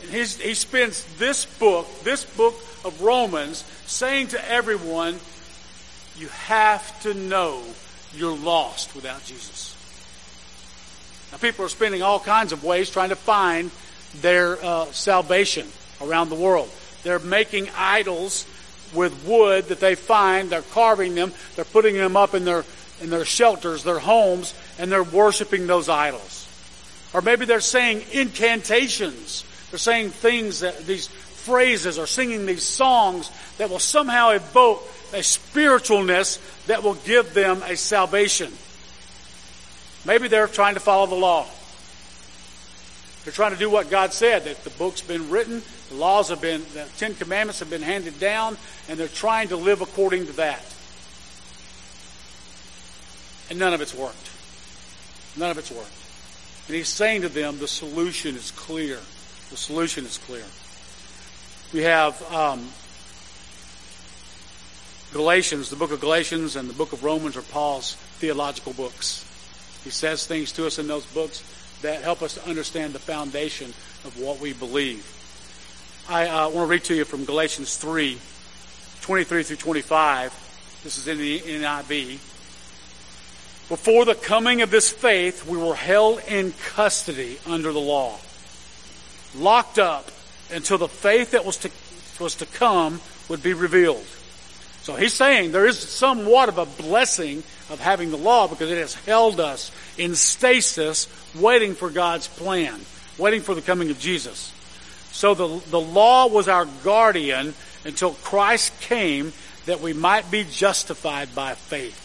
And 0.02 0.10
he 0.10 0.54
spends 0.54 1.04
this 1.16 1.46
book, 1.46 1.86
this 2.02 2.24
book 2.24 2.54
of 2.84 3.00
Romans, 3.02 3.64
saying 3.86 4.28
to 4.28 4.50
everyone, 4.50 5.18
you 6.16 6.28
have 6.28 7.02
to 7.02 7.12
know 7.14 7.62
you're 8.14 8.36
lost 8.36 8.94
without 8.94 9.24
Jesus. 9.24 9.74
Now, 11.32 11.38
people 11.38 11.64
are 11.64 11.68
spending 11.68 12.02
all 12.02 12.20
kinds 12.20 12.52
of 12.52 12.62
ways 12.62 12.88
trying 12.88 13.08
to 13.08 13.16
find 13.16 13.70
their 14.20 14.64
uh, 14.64 14.86
salvation 14.86 15.66
around 16.00 16.28
the 16.28 16.34
world. 16.34 16.70
They're 17.02 17.18
making 17.18 17.68
idols 17.76 18.46
with 18.94 19.26
wood 19.26 19.66
that 19.66 19.80
they 19.80 19.94
find. 19.94 20.50
They're 20.50 20.62
carving 20.62 21.14
them. 21.14 21.32
They're 21.54 21.64
putting 21.64 21.96
them 21.96 22.16
up 22.16 22.34
in 22.34 22.44
their, 22.44 22.64
in 23.00 23.10
their 23.10 23.24
shelters, 23.24 23.84
their 23.84 23.98
homes, 23.98 24.54
and 24.78 24.90
they're 24.90 25.02
worshiping 25.02 25.66
those 25.66 25.88
idols. 25.88 26.42
Or 27.14 27.22
maybe 27.22 27.44
they're 27.44 27.60
saying 27.60 28.02
incantations. 28.12 29.44
They're 29.70 29.78
saying 29.78 30.10
things 30.10 30.60
that 30.60 30.86
these 30.86 31.08
phrases 31.08 31.98
or 31.98 32.06
singing 32.06 32.44
these 32.44 32.64
songs 32.64 33.30
that 33.58 33.70
will 33.70 33.78
somehow 33.78 34.30
evoke 34.30 34.82
a 35.12 35.18
spiritualness 35.18 36.38
that 36.66 36.82
will 36.82 36.94
give 36.94 37.32
them 37.34 37.62
a 37.62 37.76
salvation. 37.76 38.52
Maybe 40.04 40.28
they're 40.28 40.48
trying 40.48 40.74
to 40.74 40.80
follow 40.80 41.06
the 41.06 41.14
law. 41.14 41.46
They're 43.24 43.32
trying 43.32 43.52
to 43.52 43.58
do 43.58 43.70
what 43.70 43.90
God 43.90 44.12
said, 44.12 44.44
that 44.44 44.62
the 44.62 44.70
book's 44.70 45.00
been 45.00 45.30
written, 45.30 45.62
the 45.88 45.96
laws 45.96 46.28
have 46.30 46.40
been, 46.40 46.62
the 46.72 46.86
Ten 46.98 47.14
Commandments 47.14 47.60
have 47.60 47.70
been 47.70 47.82
handed 47.82 48.18
down, 48.18 48.56
and 48.88 48.98
they're 48.98 49.08
trying 49.08 49.48
to 49.48 49.56
live 49.56 49.80
according 49.80 50.26
to 50.26 50.32
that. 50.34 50.64
And 53.50 53.58
none 53.58 53.72
of 53.72 53.80
it's 53.80 53.94
worked. 53.94 54.30
None 55.36 55.50
of 55.50 55.58
it's 55.58 55.70
worked. 55.70 55.92
And 56.66 56.74
he's 56.74 56.88
saying 56.88 57.22
to 57.22 57.28
them, 57.28 57.58
the 57.58 57.68
solution 57.68 58.34
is 58.34 58.50
clear. 58.50 58.98
The 59.50 59.56
solution 59.56 60.04
is 60.04 60.18
clear. 60.18 60.44
We 61.72 61.82
have 61.82 62.20
um, 62.32 62.68
Galatians, 65.12 65.70
the 65.70 65.76
book 65.76 65.92
of 65.92 66.00
Galatians 66.00 66.56
and 66.56 66.68
the 66.68 66.74
book 66.74 66.92
of 66.92 67.04
Romans 67.04 67.36
are 67.36 67.42
Paul's 67.42 67.94
theological 68.18 68.72
books. 68.72 69.24
He 69.84 69.90
says 69.90 70.26
things 70.26 70.50
to 70.52 70.66
us 70.66 70.78
in 70.78 70.88
those 70.88 71.06
books 71.06 71.44
that 71.82 72.02
help 72.02 72.22
us 72.22 72.34
to 72.34 72.48
understand 72.48 72.92
the 72.92 72.98
foundation 72.98 73.68
of 74.04 74.18
what 74.20 74.40
we 74.40 74.52
believe. 74.52 75.15
I 76.08 76.28
uh, 76.28 76.48
want 76.50 76.68
to 76.68 76.70
read 76.70 76.84
to 76.84 76.94
you 76.94 77.04
from 77.04 77.24
Galatians 77.24 77.76
3, 77.78 78.16
23 79.00 79.42
through 79.42 79.56
25. 79.56 80.80
This 80.84 80.98
is 80.98 81.08
in 81.08 81.18
the 81.18 81.40
NIV. 81.40 82.20
Before 83.68 84.04
the 84.04 84.14
coming 84.14 84.62
of 84.62 84.70
this 84.70 84.88
faith, 84.88 85.44
we 85.48 85.58
were 85.58 85.74
held 85.74 86.20
in 86.28 86.52
custody 86.74 87.40
under 87.44 87.72
the 87.72 87.80
law, 87.80 88.20
locked 89.36 89.80
up 89.80 90.12
until 90.52 90.78
the 90.78 90.86
faith 90.86 91.32
that 91.32 91.44
was 91.44 91.56
to, 91.56 91.70
was 92.20 92.36
to 92.36 92.46
come 92.46 93.00
would 93.28 93.42
be 93.42 93.52
revealed. 93.52 94.06
So 94.82 94.94
he's 94.94 95.14
saying 95.14 95.50
there 95.50 95.66
is 95.66 95.76
somewhat 95.76 96.48
of 96.48 96.58
a 96.58 96.66
blessing 96.66 97.38
of 97.68 97.80
having 97.80 98.12
the 98.12 98.16
law 98.16 98.46
because 98.46 98.70
it 98.70 98.78
has 98.78 98.94
held 98.94 99.40
us 99.40 99.72
in 99.98 100.14
stasis 100.14 101.08
waiting 101.34 101.74
for 101.74 101.90
God's 101.90 102.28
plan, 102.28 102.80
waiting 103.18 103.40
for 103.40 103.56
the 103.56 103.62
coming 103.62 103.90
of 103.90 103.98
Jesus. 103.98 104.52
So 105.16 105.32
the, 105.32 105.48
the 105.70 105.80
law 105.80 106.26
was 106.26 106.46
our 106.46 106.66
guardian 106.84 107.54
until 107.86 108.10
Christ 108.10 108.78
came 108.82 109.32
that 109.64 109.80
we 109.80 109.94
might 109.94 110.30
be 110.30 110.44
justified 110.44 111.34
by 111.34 111.54
faith. 111.54 112.02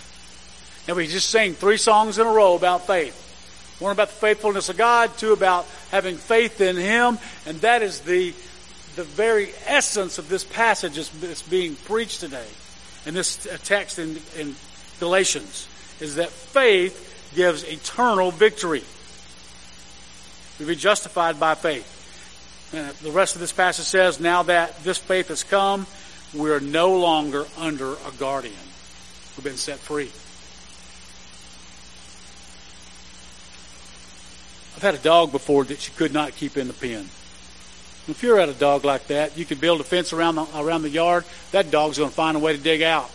And 0.87 0.95
we 0.95 1.07
just 1.07 1.29
sang 1.29 1.53
three 1.53 1.75
songs 1.75 2.19
in 2.19 2.25
a 2.25 2.31
row 2.31 2.55
about 2.55 2.87
faith. 2.87 3.17
One 3.81 3.91
about 3.91 4.07
the 4.07 4.15
faithfulness 4.15 4.69
of 4.69 4.77
God, 4.77 5.11
two 5.17 5.33
about 5.33 5.65
having 5.91 6.15
faith 6.15 6.61
in 6.61 6.77
Him, 6.77 7.19
and 7.45 7.59
that 7.59 7.81
is 7.81 7.99
the, 7.99 8.31
the 8.95 9.03
very 9.03 9.49
essence 9.65 10.17
of 10.17 10.29
this 10.29 10.45
passage 10.45 10.95
that's 10.95 11.41
being 11.41 11.75
preached 11.75 12.21
today. 12.21 12.47
In 13.05 13.13
this 13.13 13.45
text 13.65 13.99
in, 13.99 14.19
in 14.37 14.55
Galatians, 15.01 15.67
is 15.99 16.15
that 16.15 16.29
faith 16.29 17.33
gives 17.35 17.65
eternal 17.65 18.31
victory. 18.31 18.85
We 20.61 20.65
be 20.65 20.75
justified 20.77 21.41
by 21.41 21.55
faith. 21.55 21.97
And 22.73 22.95
the 22.97 23.11
rest 23.11 23.35
of 23.35 23.41
this 23.41 23.51
passage 23.51 23.85
says, 23.85 24.19
now 24.19 24.43
that 24.43 24.83
this 24.83 24.97
faith 24.97 25.27
has 25.27 25.43
come, 25.43 25.85
we 26.33 26.51
are 26.51 26.61
no 26.61 26.97
longer 26.97 27.45
under 27.57 27.93
a 27.93 28.11
guardian. 28.17 28.53
We've 29.35 29.43
been 29.43 29.57
set 29.57 29.79
free. 29.79 30.11
I've 34.75 34.81
had 34.81 34.95
a 34.95 35.03
dog 35.03 35.31
before 35.31 35.65
that 35.65 35.87
you 35.87 35.93
could 35.95 36.13
not 36.13 36.35
keep 36.35 36.55
in 36.55 36.67
the 36.67 36.73
pen. 36.73 37.09
If 38.07 38.23
you're 38.23 38.39
at 38.39 38.49
a 38.49 38.53
dog 38.53 38.83
like 38.83 39.07
that, 39.07 39.37
you 39.37 39.45
could 39.45 39.61
build 39.61 39.79
a 39.79 39.83
fence 39.83 40.11
around 40.13 40.35
the, 40.35 40.47
around 40.55 40.81
the 40.81 40.89
yard. 40.89 41.25
That 41.51 41.69
dog's 41.69 41.97
going 41.97 42.09
to 42.09 42.15
find 42.15 42.35
a 42.35 42.39
way 42.39 42.55
to 42.55 42.61
dig 42.61 42.81
out. 42.81 43.11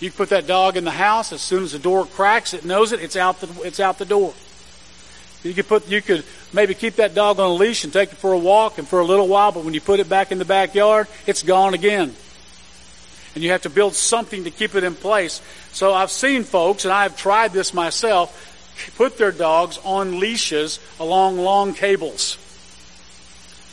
You 0.00 0.10
put 0.10 0.30
that 0.30 0.46
dog 0.46 0.76
in 0.76 0.84
the 0.84 0.90
house. 0.90 1.32
As 1.32 1.42
soon 1.42 1.62
as 1.62 1.72
the 1.72 1.78
door 1.78 2.06
cracks, 2.06 2.54
it 2.54 2.64
knows 2.64 2.92
it. 2.92 3.00
It's 3.00 3.16
out 3.16 3.40
the 3.40 3.62
it's 3.62 3.80
out 3.80 3.98
the 3.98 4.04
door. 4.04 4.34
You 5.44 5.52
could 5.52 5.68
put 5.68 5.88
you 5.88 6.00
could 6.00 6.24
maybe 6.54 6.74
keep 6.74 6.96
that 6.96 7.14
dog 7.14 7.38
on 7.38 7.50
a 7.50 7.54
leash 7.54 7.84
and 7.84 7.92
take 7.92 8.10
it 8.10 8.16
for 8.16 8.32
a 8.32 8.38
walk 8.38 8.78
and 8.78 8.88
for 8.88 8.98
a 8.98 9.04
little 9.04 9.28
while, 9.28 9.52
but 9.52 9.62
when 9.62 9.74
you 9.74 9.80
put 9.80 10.00
it 10.00 10.08
back 10.08 10.32
in 10.32 10.38
the 10.38 10.44
backyard, 10.44 11.06
it's 11.26 11.42
gone 11.42 11.74
again. 11.74 12.14
And 13.34 13.44
you 13.44 13.50
have 13.50 13.62
to 13.62 13.70
build 13.70 13.94
something 13.94 14.44
to 14.44 14.50
keep 14.50 14.74
it 14.74 14.84
in 14.84 14.94
place. 14.94 15.42
So 15.72 15.92
I've 15.92 16.10
seen 16.10 16.44
folks, 16.44 16.84
and 16.84 16.94
I've 16.94 17.16
tried 17.16 17.52
this 17.52 17.74
myself, 17.74 18.94
put 18.96 19.18
their 19.18 19.32
dogs 19.32 19.78
on 19.84 20.18
leashes 20.18 20.80
along 20.98 21.38
long 21.38 21.74
cables. 21.74 22.38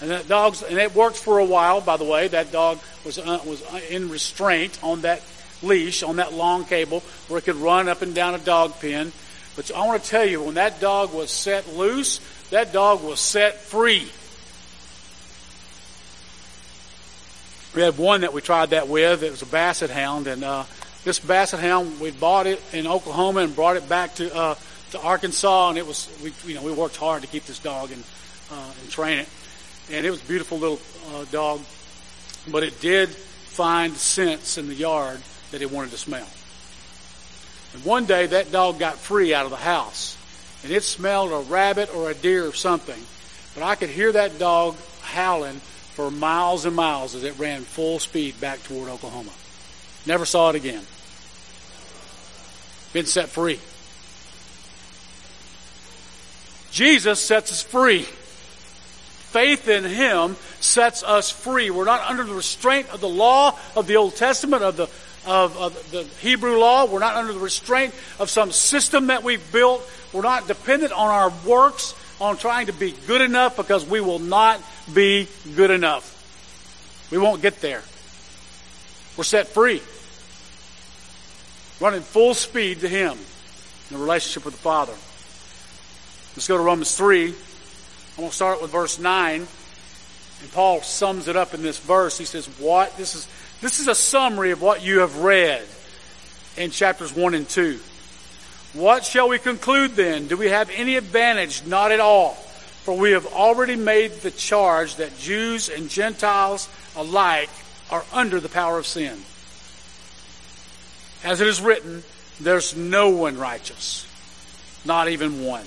And 0.01 0.09
that 0.09 0.27
dogs, 0.27 0.63
and 0.63 0.77
it 0.77 0.93
worked 0.93 1.17
for 1.17 1.39
a 1.39 1.45
while. 1.45 1.79
By 1.79 1.95
the 1.95 2.03
way, 2.03 2.27
that 2.27 2.51
dog 2.51 2.79
was 3.05 3.17
uh, 3.17 3.39
was 3.45 3.63
in 3.89 4.09
restraint 4.09 4.77
on 4.83 5.01
that 5.01 5.21
leash 5.63 6.03
on 6.03 6.17
that 6.17 6.33
long 6.33 6.65
cable 6.65 7.01
where 7.27 7.37
it 7.37 7.45
could 7.45 7.55
run 7.55 7.87
up 7.87 8.01
and 8.01 8.13
down 8.13 8.33
a 8.33 8.39
dog 8.39 8.79
pen. 8.81 9.11
But 9.55 9.71
I 9.71 9.85
want 9.85 10.03
to 10.03 10.09
tell 10.09 10.25
you, 10.25 10.43
when 10.43 10.55
that 10.55 10.79
dog 10.79 11.13
was 11.13 11.29
set 11.29 11.75
loose, 11.75 12.19
that 12.51 12.71
dog 12.71 13.03
was 13.03 13.19
set 13.19 13.55
free. 13.55 14.09
We 17.75 17.81
had 17.81 17.97
one 17.97 18.21
that 18.21 18.33
we 18.33 18.41
tried 18.41 18.71
that 18.71 18.87
with. 18.87 19.23
It 19.23 19.31
was 19.31 19.41
a 19.41 19.45
basset 19.45 19.89
hound, 19.89 20.27
and 20.27 20.43
uh, 20.43 20.65
this 21.03 21.19
basset 21.19 21.59
hound 21.59 21.99
we 21.99 22.11
bought 22.11 22.47
it 22.47 22.61
in 22.73 22.85
Oklahoma 22.85 23.41
and 23.41 23.55
brought 23.55 23.77
it 23.77 23.87
back 23.87 24.15
to 24.15 24.33
uh, 24.35 24.55
to 24.91 24.99
Arkansas, 24.99 25.69
and 25.69 25.77
it 25.77 25.87
was 25.87 26.09
we 26.21 26.33
you 26.45 26.55
know 26.55 26.63
we 26.63 26.71
worked 26.71 26.97
hard 26.97 27.21
to 27.21 27.27
keep 27.27 27.45
this 27.45 27.59
dog 27.59 27.91
and 27.91 28.03
uh, 28.51 28.71
and 28.81 28.89
train 28.89 29.19
it, 29.19 29.29
and 29.89 30.05
it 30.05 30.11
was 30.11 30.21
a 30.21 30.25
beautiful 30.25 30.59
little 30.59 30.79
uh, 31.13 31.25
dog, 31.31 31.61
but 32.49 32.63
it 32.63 32.79
did 32.81 33.09
find 33.09 33.95
scents 33.95 34.57
in 34.57 34.67
the 34.67 34.75
yard 34.75 35.21
that 35.51 35.61
it 35.61 35.71
wanted 35.71 35.91
to 35.91 35.97
smell. 35.97 36.27
And 37.73 37.83
one 37.85 38.05
day 38.05 38.25
that 38.27 38.51
dog 38.51 38.79
got 38.79 38.95
free 38.95 39.33
out 39.33 39.45
of 39.45 39.51
the 39.51 39.57
house 39.57 40.17
and 40.63 40.71
it 40.71 40.83
smelled 40.83 41.31
a 41.31 41.49
rabbit 41.49 41.93
or 41.95 42.09
a 42.09 42.13
deer 42.13 42.45
or 42.47 42.53
something. 42.53 43.01
But 43.55 43.63
I 43.63 43.75
could 43.75 43.89
hear 43.89 44.11
that 44.11 44.39
dog 44.39 44.75
howling 45.01 45.59
for 45.95 46.11
miles 46.11 46.65
and 46.65 46.75
miles 46.75 47.15
as 47.15 47.23
it 47.23 47.37
ran 47.37 47.61
full 47.61 47.99
speed 47.99 48.39
back 48.39 48.63
toward 48.63 48.89
Oklahoma. 48.89 49.31
Never 50.05 50.25
saw 50.25 50.49
it 50.49 50.55
again. 50.55 50.83
Been 52.93 53.05
set 53.05 53.29
free. 53.29 53.59
Jesus 56.71 57.19
sets 57.19 57.51
us 57.51 57.61
free. 57.61 58.03
Faith 58.03 59.67
in 59.67 59.83
Him 59.83 60.35
sets 60.59 61.03
us 61.03 61.29
free. 61.29 61.69
We're 61.69 61.85
not 61.85 62.09
under 62.09 62.23
the 62.23 62.33
restraint 62.33 62.89
of 62.93 63.01
the 63.01 63.09
law 63.09 63.57
of 63.75 63.87
the 63.87 63.97
Old 63.97 64.15
Testament, 64.15 64.63
of 64.63 64.77
the 64.77 64.87
of, 65.25 65.57
of 65.57 65.91
the 65.91 66.03
Hebrew 66.19 66.57
law. 66.57 66.85
We're 66.85 66.99
not 66.99 67.15
under 67.15 67.33
the 67.33 67.39
restraint 67.39 67.93
of 68.19 68.29
some 68.29 68.51
system 68.51 69.07
that 69.07 69.23
we've 69.23 69.51
built. 69.51 69.89
We're 70.13 70.21
not 70.21 70.47
dependent 70.47 70.91
on 70.91 71.09
our 71.09 71.31
works, 71.45 71.95
on 72.19 72.37
trying 72.37 72.67
to 72.67 72.73
be 72.73 72.93
good 73.07 73.21
enough 73.21 73.57
because 73.57 73.85
we 73.85 74.01
will 74.01 74.19
not 74.19 74.61
be 74.93 75.27
good 75.55 75.71
enough. 75.71 76.17
We 77.11 77.17
won't 77.17 77.41
get 77.41 77.61
there. 77.61 77.83
We're 79.17 79.23
set 79.23 79.47
free. 79.47 79.81
Running 81.79 82.01
full 82.01 82.33
speed 82.33 82.81
to 82.81 82.87
Him 82.87 83.13
in 83.13 83.97
the 83.97 83.97
relationship 83.97 84.45
with 84.45 84.53
the 84.55 84.61
Father. 84.61 84.93
Let's 86.35 86.47
go 86.47 86.57
to 86.57 86.63
Romans 86.63 86.95
3. 86.95 87.25
I'm 87.27 87.35
going 88.17 88.29
to 88.29 88.35
start 88.35 88.61
with 88.61 88.71
verse 88.71 88.99
9. 88.99 89.47
And 90.41 90.51
Paul 90.53 90.81
sums 90.81 91.27
it 91.27 91.35
up 91.35 91.53
in 91.53 91.61
this 91.61 91.77
verse. 91.77 92.17
He 92.17 92.25
says, 92.25 92.47
What? 92.59 92.95
This 92.97 93.15
is 93.15 93.27
this 93.61 93.79
is 93.79 93.87
a 93.87 93.95
summary 93.95 94.51
of 94.51 94.61
what 94.61 94.83
you 94.83 94.99
have 94.99 95.17
read 95.17 95.63
in 96.57 96.71
chapters 96.71 97.15
1 97.15 97.33
and 97.33 97.47
2. 97.47 97.79
What 98.73 99.05
shall 99.05 99.29
we 99.29 99.37
conclude 99.37 99.91
then? 99.91 100.27
Do 100.27 100.37
we 100.37 100.47
have 100.47 100.69
any 100.73 100.95
advantage? 100.95 101.65
Not 101.65 101.91
at 101.91 101.99
all. 101.99 102.33
For 102.83 102.97
we 102.97 103.11
have 103.11 103.27
already 103.27 103.75
made 103.75 104.11
the 104.11 104.31
charge 104.31 104.95
that 104.95 105.17
Jews 105.19 105.69
and 105.69 105.89
Gentiles 105.89 106.67
alike 106.95 107.49
are 107.91 108.03
under 108.11 108.39
the 108.39 108.49
power 108.49 108.79
of 108.79 108.87
sin. 108.87 109.19
As 111.23 111.41
it 111.41 111.47
is 111.47 111.61
written, 111.61 112.03
there's 112.39 112.75
no 112.75 113.09
one 113.09 113.37
righteous. 113.37 114.07
Not 114.83 115.09
even 115.09 115.45
one. 115.45 115.65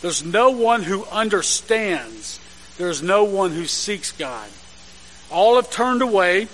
There's 0.00 0.24
no 0.24 0.50
one 0.50 0.82
who 0.82 1.04
understands. 1.06 2.40
There's 2.78 3.02
no 3.02 3.22
one 3.24 3.52
who 3.52 3.66
seeks 3.66 4.10
God. 4.10 4.48
All 5.30 5.56
have 5.56 5.70
turned 5.70 6.02
away. 6.02 6.48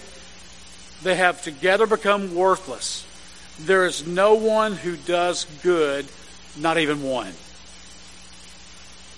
They 1.02 1.16
have 1.16 1.42
together 1.42 1.86
become 1.86 2.34
worthless. 2.34 3.06
There 3.60 3.86
is 3.86 4.06
no 4.06 4.34
one 4.34 4.72
who 4.72 4.96
does 4.96 5.46
good, 5.62 6.06
not 6.58 6.78
even 6.78 7.02
one. 7.02 7.32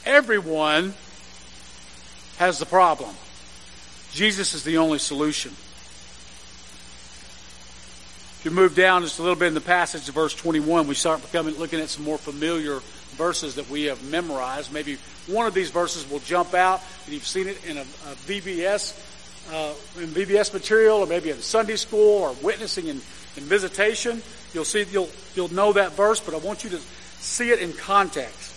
Everyone 0.05 0.95
has 2.39 2.59
the 2.59 2.67
problem. 2.67 3.15
Jesus 4.13 4.55
is 4.55 4.65
the 4.65 4.79
only 4.79 4.99
solution. 4.99 5.53
If 8.39 8.45
you 8.45 8.51
move 8.53 8.77
down 8.77 9.03
just 9.03 9.19
a 9.19 9.23
little 9.23 9.37
bit 9.37 9.49
in 9.49 9.55
the 9.55 9.61
passage 9.61 10.07
to 10.07 10.13
verse 10.13 10.35
21, 10.35 10.87
we 10.87 10.95
start 10.95 11.21
becoming 11.21 11.57
looking 11.57 11.81
at 11.81 11.89
some 11.89 12.05
more 12.05 12.19
familiar 12.19 12.79
verses 13.17 13.57
that 13.57 13.69
we 13.69 13.85
have 13.85 14.03
memorized. 14.09 14.73
Maybe 14.73 14.99
one 15.27 15.47
of 15.47 15.55
these 15.55 15.71
verses 15.71 16.09
will 16.09 16.21
jump 16.21 16.55
out, 16.55 16.81
and 17.05 17.15
you've 17.15 17.27
seen 17.27 17.49
it 17.49 17.65
in 17.67 17.77
a, 17.77 17.81
a 17.81 18.15
VBS 18.27 19.08
uh, 19.51 19.73
in 19.99 20.09
VBS 20.09 20.53
material, 20.53 20.99
or 20.99 21.07
maybe 21.07 21.31
in 21.31 21.39
Sunday 21.39 21.77
school, 21.77 22.23
or 22.23 22.33
witnessing 22.43 22.87
in, 22.87 22.97
in 23.37 23.45
visitation. 23.45 24.23
You'll 24.53 24.65
see 24.65 24.85
you'll 24.91 25.11
you'll 25.35 25.53
know 25.53 25.73
that 25.73 25.93
verse, 25.93 26.21
but 26.21 26.35
I 26.35 26.39
want 26.39 26.65
you 26.65 26.71
to 26.71 26.79
see 26.79 27.51
it 27.51 27.61
in 27.61 27.73
context. 27.73 28.55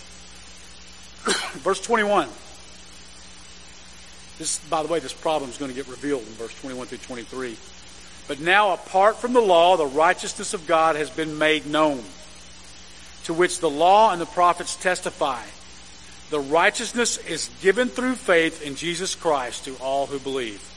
verse 1.60 1.81
21. 1.81 2.27
This, 4.38 4.60
by 4.69 4.81
the 4.81 4.89
way, 4.89 5.00
this 5.00 5.13
problem 5.13 5.51
is 5.51 5.57
going 5.57 5.69
to 5.69 5.75
get 5.75 5.88
revealed 5.88 6.24
in 6.24 6.33
verse 6.33 6.53
21 6.62 6.88
through 6.88 6.98
23. 6.98 7.57
But 8.27 8.39
now, 8.39 8.74
apart 8.74 9.17
from 9.17 9.33
the 9.33 9.41
law, 9.41 9.77
the 9.77 9.86
righteousness 9.86 10.53
of 10.53 10.65
God 10.65 10.95
has 10.95 11.10
been 11.10 11.38
made 11.38 11.67
known, 11.67 12.03
to 13.25 13.33
which 13.33 13.60
the 13.60 13.69
law 13.69 14.12
and 14.12 14.21
the 14.21 14.25
prophets 14.25 14.75
testify. 14.75 15.43
The 16.31 16.39
righteousness 16.39 17.17
is 17.17 17.51
given 17.62 17.89
through 17.89 18.15
faith 18.15 18.65
in 18.65 18.75
Jesus 18.75 19.15
Christ 19.15 19.65
to 19.65 19.75
all 19.75 20.07
who 20.07 20.17
believe. 20.17 20.70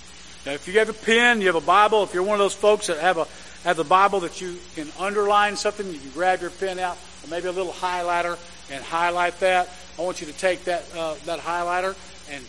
Now, 0.47 0.53
if 0.53 0.69
you 0.69 0.79
have 0.79 0.89
a 0.89 0.93
pen, 0.93 1.41
you 1.41 1.47
have 1.47 1.57
a 1.57 1.61
Bible, 1.61 2.03
if 2.03 2.13
you're 2.13 2.23
one 2.23 2.35
of 2.35 2.41
those 2.41 2.55
folks 2.55 2.89
that 2.89 2.99
have 2.99 3.19
a 3.19 3.27
have 3.65 3.79
the 3.79 3.85
Bible 3.85 4.21
that 4.21 4.43
you 4.43 4.59
can 4.75 4.89
underline 4.99 5.57
something, 5.57 5.87
you 5.91 5.99
can 5.99 6.11
grab 6.11 6.43
your 6.43 6.51
pen 6.51 6.79
out, 6.79 6.99
or 7.25 7.31
maybe 7.31 7.49
a 7.49 7.53
little 7.53 7.73
highlighter 7.73 8.39
and 8.71 8.85
highlight 8.85 9.41
that. 9.41 9.71
I 9.99 10.03
want 10.03 10.21
you 10.21 10.27
to 10.27 10.35
take 10.35 10.65
that 10.65 10.85
uh, 10.95 11.15
that 11.25 11.41
highlighter 11.41 11.97
and 12.31 12.45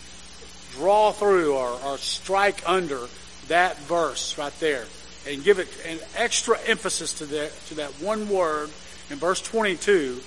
draw 0.73 1.11
through 1.11 1.55
or, 1.55 1.79
or 1.85 1.97
strike 1.97 2.67
under 2.67 3.07
that 3.47 3.77
verse 3.79 4.37
right 4.37 4.53
there 4.59 4.85
and 5.27 5.43
give 5.43 5.59
it 5.59 5.67
an 5.85 5.99
extra 6.17 6.59
emphasis 6.67 7.13
to 7.13 7.25
that, 7.25 7.51
to 7.67 7.75
that 7.75 7.89
one 8.01 8.29
word 8.29 8.69
in 9.09 9.17
verse 9.17 9.41
22, 9.41 10.21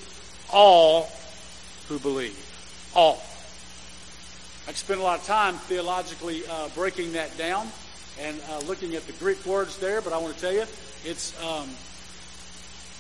all 0.52 1.10
who 1.88 1.98
believe. 1.98 2.37
All. 2.94 3.22
I 4.68 4.72
spent 4.72 5.00
a 5.00 5.02
lot 5.02 5.18
of 5.18 5.25
time 5.25 5.54
theologically 5.54 6.42
uh, 6.46 6.68
breaking 6.75 7.14
that 7.14 7.38
down 7.38 7.68
and 8.20 8.38
uh, 8.50 8.58
looking 8.66 8.94
at 8.96 9.06
the 9.06 9.14
Greek 9.14 9.46
words 9.46 9.78
there, 9.78 10.02
but 10.02 10.12
I 10.12 10.18
want 10.18 10.34
to 10.34 10.40
tell 10.42 10.52
you, 10.52 10.66
it's 11.06 11.32
um, 11.42 11.70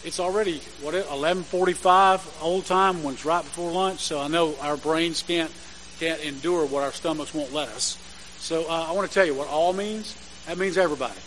it's 0.02 0.18
already 0.18 0.62
what 0.80 0.94
11:45 0.94 2.42
old 2.42 2.64
time 2.64 3.02
when 3.02 3.12
it's 3.14 3.26
right 3.26 3.44
before 3.44 3.70
lunch, 3.70 4.00
so 4.00 4.18
I 4.18 4.28
know 4.28 4.54
our 4.62 4.78
brains 4.78 5.20
can't 5.20 5.52
can't 6.00 6.18
endure 6.22 6.64
what 6.64 6.84
our 6.84 6.92
stomachs 6.92 7.34
won't 7.34 7.52
let 7.52 7.68
us. 7.68 7.98
So 8.38 8.64
uh, 8.66 8.86
I 8.88 8.92
want 8.92 9.06
to 9.06 9.12
tell 9.12 9.26
you 9.26 9.34
what 9.34 9.48
all 9.48 9.74
means. 9.74 10.16
That 10.46 10.56
means 10.56 10.78
everybody. 10.78 11.20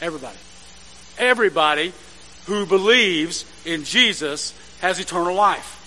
Everybody. 0.00 0.38
Everybody 1.18 1.92
who 2.46 2.66
believes 2.66 3.46
in 3.64 3.82
Jesus 3.82 4.54
has 4.80 5.00
eternal 5.00 5.34
life. 5.34 5.81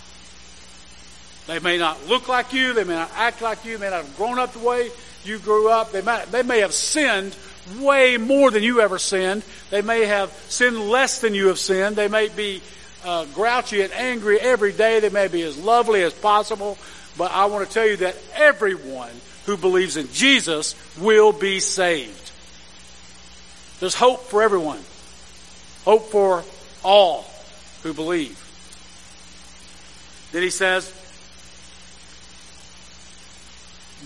They 1.47 1.59
may 1.59 1.77
not 1.77 2.07
look 2.07 2.27
like 2.27 2.53
you, 2.53 2.73
they 2.73 2.83
may 2.83 2.95
not 2.95 3.11
act 3.15 3.41
like 3.41 3.65
you, 3.65 3.77
they 3.77 3.85
may 3.85 3.91
not 3.91 4.05
have 4.05 4.17
grown 4.17 4.39
up 4.39 4.53
the 4.53 4.59
way 4.59 4.89
you 5.23 5.39
grew 5.39 5.69
up. 5.69 5.91
They 5.91 6.01
may, 6.01 6.23
they 6.31 6.43
may 6.43 6.59
have 6.59 6.73
sinned 6.73 7.35
way 7.79 8.17
more 8.17 8.51
than 8.51 8.63
you 8.63 8.81
ever 8.81 8.97
sinned. 8.97 9.43
They 9.69 9.81
may 9.81 10.05
have 10.05 10.31
sinned 10.49 10.79
less 10.79 11.19
than 11.21 11.33
you 11.33 11.47
have 11.47 11.59
sinned. 11.59 11.95
They 11.95 12.07
may 12.07 12.29
be 12.29 12.61
uh, 13.03 13.25
grouchy 13.25 13.81
and 13.81 13.91
angry 13.93 14.39
every 14.39 14.71
day. 14.71 14.99
They 14.99 15.09
may 15.09 15.27
be 15.27 15.41
as 15.41 15.57
lovely 15.57 16.03
as 16.03 16.13
possible. 16.13 16.77
But 17.17 17.31
I 17.31 17.45
want 17.45 17.67
to 17.67 17.73
tell 17.73 17.85
you 17.85 17.97
that 17.97 18.15
everyone 18.35 19.11
who 19.45 19.57
believes 19.57 19.97
in 19.97 20.11
Jesus 20.11 20.75
will 20.99 21.31
be 21.31 21.59
saved. 21.59 22.31
There's 23.79 23.95
hope 23.95 24.23
for 24.27 24.41
everyone. 24.41 24.79
Hope 25.85 26.09
for 26.09 26.43
all 26.83 27.25
who 27.83 27.93
believe. 27.93 28.41
Then 30.31 30.41
he 30.41 30.49
says, 30.49 30.91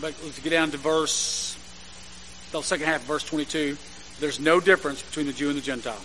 but 0.02 0.16
let's 0.24 0.40
get 0.40 0.52
down 0.52 0.72
to 0.72 0.78
verse, 0.78 1.56
the 2.52 2.62
second 2.62 2.88
half, 2.88 3.04
verse 3.04 3.24
22. 3.24 3.78
There's 4.20 4.40
no 4.40 4.60
difference 4.60 5.02
between 5.02 5.28
the 5.28 5.34
Jew 5.34 5.50
and 5.50 5.58
the 5.58 5.62
Gentile. 5.62 6.02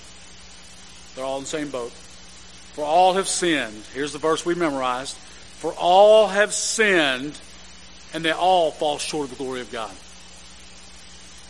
They're 1.15 1.25
all 1.25 1.39
in 1.39 1.45
the 1.45 1.49
same 1.49 1.71
boat. 1.71 1.93
For 1.93 2.85
all 2.85 3.15
have 3.15 3.29
sinned. 3.29 3.85
Here's 3.93 4.13
the 4.13 4.19
verse 4.19 4.45
we 4.45 4.55
memorized. 4.55 5.17
For 5.17 5.73
all 5.75 6.29
have 6.29 6.53
sinned 6.53 7.39
and 8.13 8.25
they 8.25 8.33
all 8.33 8.71
fall 8.71 8.99
short 8.99 9.31
of 9.31 9.37
the 9.37 9.45
glory 9.45 9.61
of 9.61 9.71
God. 9.73 9.93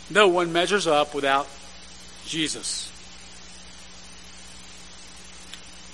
No 0.09 0.27
one 0.27 0.53
measures 0.53 0.87
up 0.87 1.13
without 1.13 1.47
Jesus. 2.25 2.91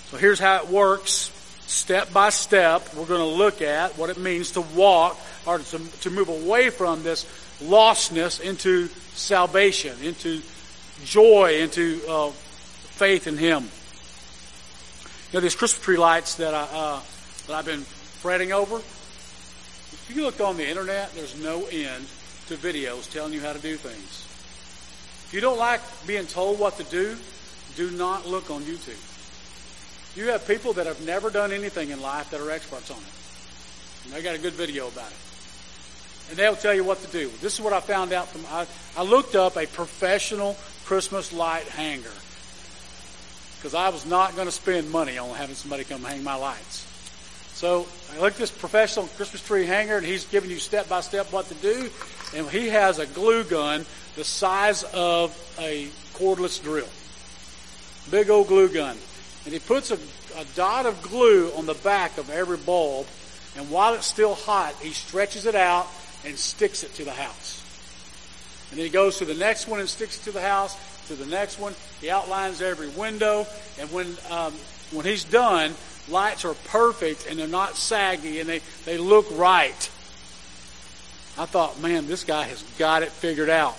So 0.10 0.18
here's 0.18 0.40
how 0.40 0.58
it 0.58 0.70
works. 0.70 1.32
Step 1.66 2.12
by 2.12 2.30
step, 2.30 2.94
we're 2.96 3.06
going 3.06 3.22
to 3.22 3.38
look 3.38 3.62
at 3.62 3.98
what 3.98 4.10
it 4.10 4.18
means 4.18 4.52
to 4.52 4.62
walk 4.62 5.18
or 5.46 5.60
to, 5.60 5.80
to 6.02 6.10
move 6.10 6.30
away 6.30 6.70
from 6.70 7.04
this 7.04 7.26
lostness 7.62 8.40
into 8.42 8.88
salvation, 9.14 9.98
into 10.04 10.42
joy, 11.04 11.60
into 11.60 12.02
uh, 12.08 12.30
faith 12.30 13.28
in 13.28 13.38
Him. 13.38 13.64
You 15.32 15.38
know, 15.38 15.42
these 15.42 15.56
Christmas 15.56 15.84
tree 15.84 15.98
lights 15.98 16.36
that, 16.36 16.54
I, 16.54 16.68
uh, 16.72 17.00
that 17.48 17.56
I've 17.56 17.66
been 17.66 17.82
fretting 17.82 18.52
over, 18.52 18.78
if 18.78 20.12
you 20.14 20.24
look 20.24 20.42
on 20.42 20.58
the 20.58 20.68
internet, 20.68 21.14
there's 21.14 21.42
no 21.42 21.66
end 21.66 22.06
to 22.48 22.56
videos 22.58 23.12
telling 23.12 23.34
you 23.34 23.42
how 23.42 23.54
to 23.54 23.60
do 23.60 23.78
things. 23.78 24.28
If 25.28 25.34
you 25.34 25.40
don't 25.40 25.58
like 25.58 25.82
being 26.06 26.26
told 26.26 26.60
what 26.60 26.78
to 26.78 26.84
do, 26.84 27.18
do 27.78 27.92
not 27.92 28.28
look 28.28 28.52
on 28.52 28.64
YouTube. 28.64 29.00
You 30.18 30.28
have 30.32 30.46
people 30.46 30.74
that 30.74 30.88
have 30.88 31.06
never 31.06 31.30
done 31.30 31.54
anything 31.54 31.90
in 31.90 32.02
life 32.02 32.30
that 32.32 32.42
are 32.42 32.52
experts 32.52 32.92
on 32.92 32.98
it. 32.98 34.04
And 34.04 34.14
they 34.14 34.22
got 34.22 34.36
a 34.36 34.40
good 34.40 34.54
video 34.54 34.90
about 34.90 35.10
it. 35.10 35.31
And 36.32 36.40
they'll 36.40 36.56
tell 36.56 36.74
you 36.74 36.86
what 36.86 37.02
to 37.02 37.12
do. 37.12 37.30
This 37.42 37.56
is 37.56 37.62
what 37.62 37.74
I 37.74 37.82
found 37.82 38.14
out 38.14 38.30
from, 38.30 38.46
I, 38.50 38.66
I 38.98 39.04
looked 39.04 39.36
up 39.36 39.58
a 39.58 39.68
professional 39.68 40.56
Christmas 40.86 41.34
light 41.34 41.66
hanger. 41.66 42.14
Because 43.58 43.76
I 43.76 43.90
was 43.90 44.06
not 44.06 44.36
going 44.36 44.48
to 44.48 44.52
spend 44.52 44.90
money 44.90 45.18
on 45.18 45.36
having 45.36 45.56
somebody 45.56 45.84
come 45.84 46.02
hang 46.02 46.24
my 46.24 46.36
lights. 46.36 46.88
So 47.54 47.86
I 48.16 48.22
looked 48.22 48.38
this 48.38 48.50
professional 48.50 49.08
Christmas 49.08 49.46
tree 49.46 49.66
hanger, 49.66 49.98
and 49.98 50.06
he's 50.06 50.24
giving 50.24 50.50
you 50.50 50.58
step 50.58 50.88
by 50.88 51.02
step 51.02 51.34
what 51.34 51.50
to 51.50 51.54
do. 51.56 51.90
And 52.34 52.50
he 52.50 52.70
has 52.70 52.98
a 52.98 53.08
glue 53.08 53.44
gun 53.44 53.86
the 54.16 54.24
size 54.24 54.84
of 54.94 55.38
a 55.60 55.90
cordless 56.14 56.64
drill. 56.64 56.88
Big 58.10 58.30
old 58.30 58.48
glue 58.48 58.70
gun. 58.70 58.96
And 59.44 59.54
he 59.54 59.60
puts 59.60 59.92
a, 59.92 59.96
a 60.38 60.46
dot 60.56 60.86
of 60.86 61.02
glue 61.02 61.52
on 61.58 61.66
the 61.66 61.74
back 61.74 62.18
of 62.18 62.30
every 62.30 62.58
bulb, 62.58 63.06
and 63.58 63.70
while 63.70 63.94
it's 63.96 64.08
still 64.08 64.36
hot, 64.36 64.76
he 64.82 64.92
stretches 64.92 65.46
it 65.46 65.56
out 65.56 65.88
and 66.26 66.38
sticks 66.38 66.84
it 66.84 66.94
to 66.96 67.06
the 67.06 67.12
house. 67.12 67.58
And 68.70 68.80
then 68.80 68.86
he 68.86 68.92
goes 68.92 69.18
to 69.18 69.26
the 69.26 69.34
next 69.34 69.68
one 69.68 69.80
and 69.80 69.90
sticks 69.90 70.20
it 70.20 70.24
to 70.24 70.32
the 70.32 70.42
house, 70.42 70.78
to 71.08 71.16
the 71.16 71.26
next 71.26 71.60
one. 71.60 71.74
He 72.00 72.10
outlines 72.10 72.62
every 72.62 72.90
window, 72.90 73.46
and 73.80 73.92
when 73.92 74.16
um, 74.30 74.54
when 74.92 75.06
he's 75.06 75.24
done, 75.24 75.74
lights 76.10 76.46
are 76.46 76.54
perfect 76.54 77.28
and 77.30 77.40
they're 77.40 77.48
not 77.48 77.76
saggy 77.76 78.40
and 78.40 78.50
they, 78.50 78.60
they 78.86 78.98
look 78.98 79.26
right. 79.32 79.90
I 81.38 81.46
thought, 81.46 81.80
man, 81.80 82.08
this 82.08 82.24
guy 82.24 82.44
has 82.44 82.62
got 82.78 83.04
it 83.04 83.10
figured 83.10 83.50
out. 83.50 83.78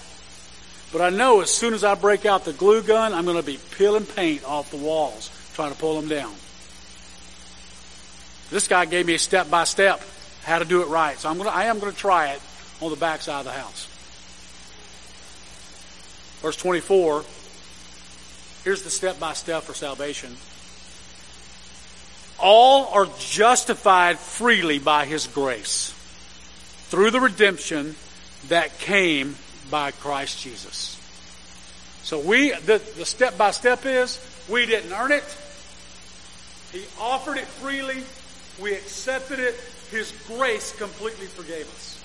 But 0.90 1.00
I 1.00 1.10
know 1.10 1.40
as 1.40 1.50
soon 1.50 1.74
as 1.74 1.84
I 1.84 1.94
break 1.94 2.26
out 2.26 2.44
the 2.44 2.52
glue 2.52 2.82
gun, 2.82 3.12
I'm 3.12 3.24
going 3.24 3.36
to 3.36 3.42
be 3.42 3.58
peeling 3.76 4.04
paint 4.04 4.44
off 4.44 4.70
the 4.70 4.76
walls, 4.76 5.30
trying 5.54 5.72
to 5.72 5.78
pull 5.78 6.00
them 6.00 6.08
down. 6.08 6.34
This 8.50 8.68
guy 8.68 8.84
gave 8.84 9.06
me 9.06 9.14
a 9.14 9.18
step 9.18 9.48
by 9.48 9.64
step 9.64 10.02
how 10.42 10.58
to 10.58 10.64
do 10.64 10.82
it 10.82 10.88
right. 10.88 11.18
So 11.18 11.28
I'm 11.28 11.36
going 11.36 11.48
to, 11.48 11.54
I 11.54 11.64
am 11.64 11.78
going 11.78 11.92
to 11.92 11.98
try 11.98 12.28
it 12.30 12.40
on 12.80 12.90
the 12.90 12.96
back 12.96 13.22
side 13.22 13.40
of 13.40 13.44
the 13.44 13.52
house. 13.52 13.86
Verse 16.40 16.56
24. 16.56 17.24
Here's 18.64 18.82
the 18.82 18.90
step 18.90 19.18
by 19.18 19.32
step 19.32 19.62
for 19.62 19.74
salvation 19.74 20.36
all 22.42 22.88
are 22.92 23.06
justified 23.18 24.18
freely 24.18 24.80
by 24.80 25.06
His 25.06 25.28
grace 25.28 25.94
through 26.88 27.12
the 27.12 27.20
redemption 27.20 27.94
that 28.48 28.78
came 28.80 29.36
by 29.70 29.92
Christ 29.92 30.42
Jesus. 30.42 30.98
So 32.02 32.18
we, 32.18 32.50
the, 32.50 32.82
the 32.96 33.06
step 33.06 33.38
by 33.38 33.52
step 33.52 33.86
is, 33.86 34.18
we 34.50 34.66
didn't 34.66 34.92
earn 34.92 35.12
it. 35.12 35.24
He 36.72 36.84
offered 37.00 37.38
it 37.38 37.46
freely. 37.46 38.02
We 38.60 38.74
accepted 38.74 39.38
it. 39.38 39.54
His 39.92 40.12
grace 40.26 40.76
completely 40.76 41.26
forgave 41.26 41.68
us. 41.68 41.98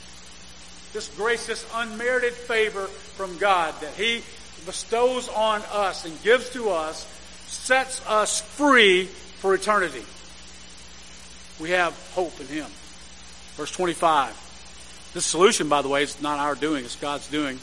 This 0.93 1.09
grace, 1.15 1.47
this 1.47 1.67
unmerited 1.73 2.33
favor 2.33 2.85
from 2.85 3.37
God 3.37 3.73
that 3.81 3.95
He 3.95 4.21
bestows 4.65 5.27
on 5.29 5.63
us 5.71 6.05
and 6.05 6.21
gives 6.21 6.51
to 6.51 6.69
us, 6.69 7.05
sets 7.47 8.05
us 8.07 8.41
free 8.41 9.05
for 9.05 9.55
eternity 9.55 10.03
we 11.59 11.71
have 11.71 11.93
hope 12.13 12.39
in 12.39 12.47
Him. 12.47 12.67
Verse 13.55 13.71
25. 13.71 15.11
This 15.13 15.25
solution, 15.25 15.69
by 15.69 15.81
the 15.81 15.89
way, 15.89 16.03
is 16.03 16.21
not 16.21 16.39
our 16.39 16.55
doing, 16.55 16.85
it's 16.85 16.95
God's 16.95 17.27
doing. 17.29 17.59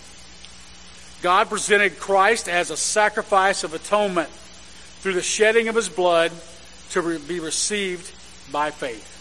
God 1.22 1.48
presented 1.48 1.98
Christ 1.98 2.48
as 2.48 2.70
a 2.70 2.76
sacrifice 2.76 3.64
of 3.64 3.74
atonement 3.74 4.28
through 4.28 5.14
the 5.14 5.22
shedding 5.22 5.68
of 5.68 5.74
his 5.74 5.88
blood 5.88 6.32
to 6.90 7.18
be 7.20 7.40
received 7.40 8.12
by 8.50 8.70
faith. 8.70 9.13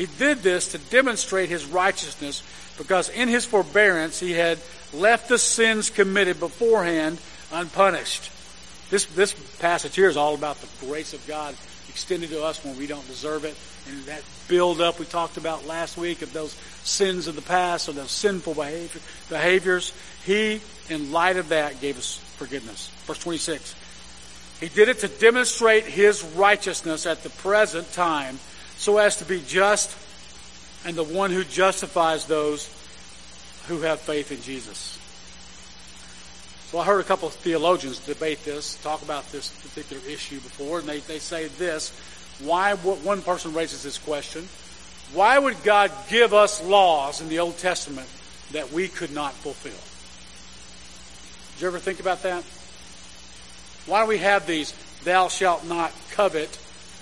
He 0.00 0.06
did 0.06 0.38
this 0.38 0.68
to 0.68 0.78
demonstrate 0.78 1.50
his 1.50 1.66
righteousness 1.66 2.42
because 2.78 3.10
in 3.10 3.28
his 3.28 3.44
forbearance 3.44 4.18
he 4.18 4.32
had 4.32 4.58
left 4.94 5.28
the 5.28 5.36
sins 5.36 5.90
committed 5.90 6.40
beforehand 6.40 7.20
unpunished. 7.52 8.32
This, 8.88 9.04
this 9.04 9.34
passage 9.58 9.94
here 9.94 10.08
is 10.08 10.16
all 10.16 10.34
about 10.34 10.56
the 10.56 10.86
grace 10.86 11.12
of 11.12 11.26
God 11.26 11.54
extended 11.90 12.30
to 12.30 12.42
us 12.42 12.64
when 12.64 12.78
we 12.78 12.86
don't 12.86 13.06
deserve 13.08 13.44
it. 13.44 13.54
And 13.90 14.02
that 14.04 14.22
build 14.48 14.80
up 14.80 14.98
we 14.98 15.04
talked 15.04 15.36
about 15.36 15.66
last 15.66 15.98
week 15.98 16.22
of 16.22 16.32
those 16.32 16.54
sins 16.82 17.26
of 17.26 17.36
the 17.36 17.42
past 17.42 17.86
or 17.86 17.92
those 17.92 18.10
sinful 18.10 18.54
behavior, 18.54 19.02
behaviors. 19.28 19.92
He, 20.24 20.62
in 20.88 21.12
light 21.12 21.36
of 21.36 21.50
that, 21.50 21.78
gave 21.82 21.98
us 21.98 22.16
forgiveness. 22.38 22.88
Verse 23.04 23.18
26. 23.18 23.74
He 24.60 24.68
did 24.68 24.88
it 24.88 25.00
to 25.00 25.08
demonstrate 25.08 25.84
his 25.84 26.24
righteousness 26.24 27.04
at 27.04 27.22
the 27.22 27.28
present 27.28 27.92
time 27.92 28.38
so 28.80 28.96
as 28.96 29.16
to 29.16 29.26
be 29.26 29.42
just 29.46 29.94
and 30.86 30.96
the 30.96 31.04
one 31.04 31.30
who 31.30 31.44
justifies 31.44 32.24
those 32.24 32.66
who 33.68 33.82
have 33.82 34.00
faith 34.00 34.32
in 34.32 34.40
Jesus. 34.40 34.98
So 36.70 36.78
I 36.78 36.86
heard 36.86 37.00
a 37.00 37.04
couple 37.04 37.28
of 37.28 37.34
theologians 37.34 37.98
debate 37.98 38.42
this, 38.42 38.82
talk 38.82 39.02
about 39.02 39.30
this 39.32 39.50
particular 39.50 40.00
issue 40.08 40.36
before, 40.36 40.78
and 40.78 40.88
they, 40.88 41.00
they 41.00 41.18
say 41.18 41.48
this. 41.48 41.90
Why, 42.42 42.72
one 42.72 43.20
person 43.20 43.52
raises 43.52 43.82
this 43.82 43.98
question, 43.98 44.48
why 45.12 45.38
would 45.38 45.62
God 45.62 45.92
give 46.08 46.32
us 46.32 46.64
laws 46.64 47.20
in 47.20 47.28
the 47.28 47.40
Old 47.40 47.58
Testament 47.58 48.08
that 48.52 48.72
we 48.72 48.88
could 48.88 49.12
not 49.12 49.34
fulfill? 49.34 49.72
Did 51.56 51.60
you 51.60 51.68
ever 51.68 51.78
think 51.78 52.00
about 52.00 52.22
that? 52.22 52.44
Why 53.84 54.04
do 54.04 54.08
we 54.08 54.18
have 54.18 54.46
these 54.46 54.72
thou 55.04 55.28
shalt 55.28 55.66
not 55.66 55.92
covet 56.12 56.56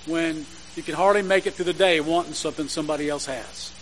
when 0.06 0.44
you 0.78 0.84
can 0.84 0.94
hardly 0.94 1.22
make 1.22 1.46
it 1.48 1.54
through 1.54 1.64
the 1.64 1.72
day 1.72 1.98
wanting 1.98 2.34
something 2.34 2.68
somebody 2.68 3.10
else 3.10 3.26
has? 3.26 3.72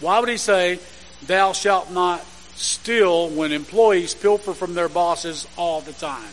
Why 0.00 0.18
would 0.18 0.30
he 0.30 0.38
say 0.38 0.78
thou 1.26 1.52
shalt 1.52 1.92
not 1.92 2.24
steal 2.56 3.28
when 3.28 3.52
employees 3.52 4.14
pilfer 4.14 4.54
from 4.54 4.72
their 4.72 4.88
bosses 4.88 5.46
all 5.58 5.82
the 5.82 5.92
time? 5.92 6.32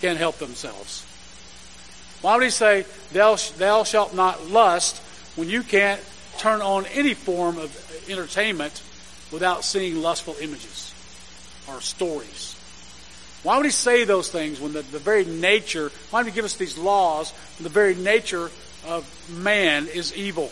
Can't 0.00 0.16
help 0.16 0.38
themselves. 0.38 1.04
Why 2.22 2.36
would 2.36 2.44
he 2.44 2.50
say 2.50 2.86
thou, 3.12 3.34
thou 3.58 3.82
shalt 3.82 4.14
not 4.14 4.48
lust 4.48 5.02
when 5.36 5.50
you 5.50 5.64
can't 5.64 6.00
turn 6.38 6.62
on 6.62 6.86
any 6.86 7.14
form 7.14 7.58
of 7.58 8.08
entertainment 8.08 8.80
without 9.32 9.64
seeing 9.64 10.00
lustful 10.00 10.36
images 10.40 10.94
or 11.68 11.80
stories? 11.80 12.54
Why 13.42 13.56
would 13.56 13.66
he 13.66 13.72
say 13.72 14.04
those 14.04 14.30
things 14.30 14.60
when 14.60 14.72
the, 14.72 14.82
the 14.82 15.00
very 15.00 15.24
nature, 15.24 15.90
why 16.10 16.20
would 16.20 16.28
he 16.28 16.34
give 16.34 16.44
us 16.44 16.56
these 16.56 16.78
laws 16.78 17.32
when 17.58 17.64
the 17.64 17.70
very 17.70 17.96
nature 17.96 18.50
of 18.86 19.04
man 19.30 19.86
is 19.86 20.14
evil? 20.16 20.50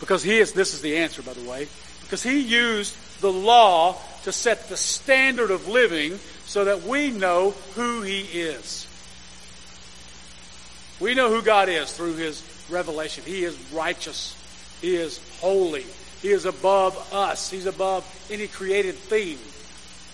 Because 0.00 0.22
he 0.22 0.38
is, 0.38 0.52
this 0.52 0.74
is 0.74 0.82
the 0.82 0.98
answer 0.98 1.22
by 1.22 1.32
the 1.32 1.48
way, 1.48 1.68
because 2.02 2.22
he 2.22 2.40
used 2.40 2.96
the 3.20 3.32
law 3.32 3.96
to 4.24 4.32
set 4.32 4.68
the 4.68 4.76
standard 4.76 5.50
of 5.50 5.68
living 5.68 6.18
so 6.44 6.64
that 6.64 6.82
we 6.82 7.10
know 7.10 7.50
who 7.74 8.02
he 8.02 8.20
is. 8.20 8.86
We 11.00 11.14
know 11.14 11.30
who 11.30 11.42
God 11.42 11.68
is 11.68 11.92
through 11.92 12.14
his 12.14 12.42
revelation. 12.70 13.24
He 13.24 13.44
is 13.44 13.58
righteous. 13.72 14.36
He 14.80 14.94
is 14.94 15.20
holy. 15.40 15.84
He 16.20 16.28
is 16.28 16.44
above 16.44 17.12
us. 17.12 17.50
He's 17.50 17.66
above 17.66 18.04
any 18.30 18.46
created 18.46 18.94
thing. 18.94 19.38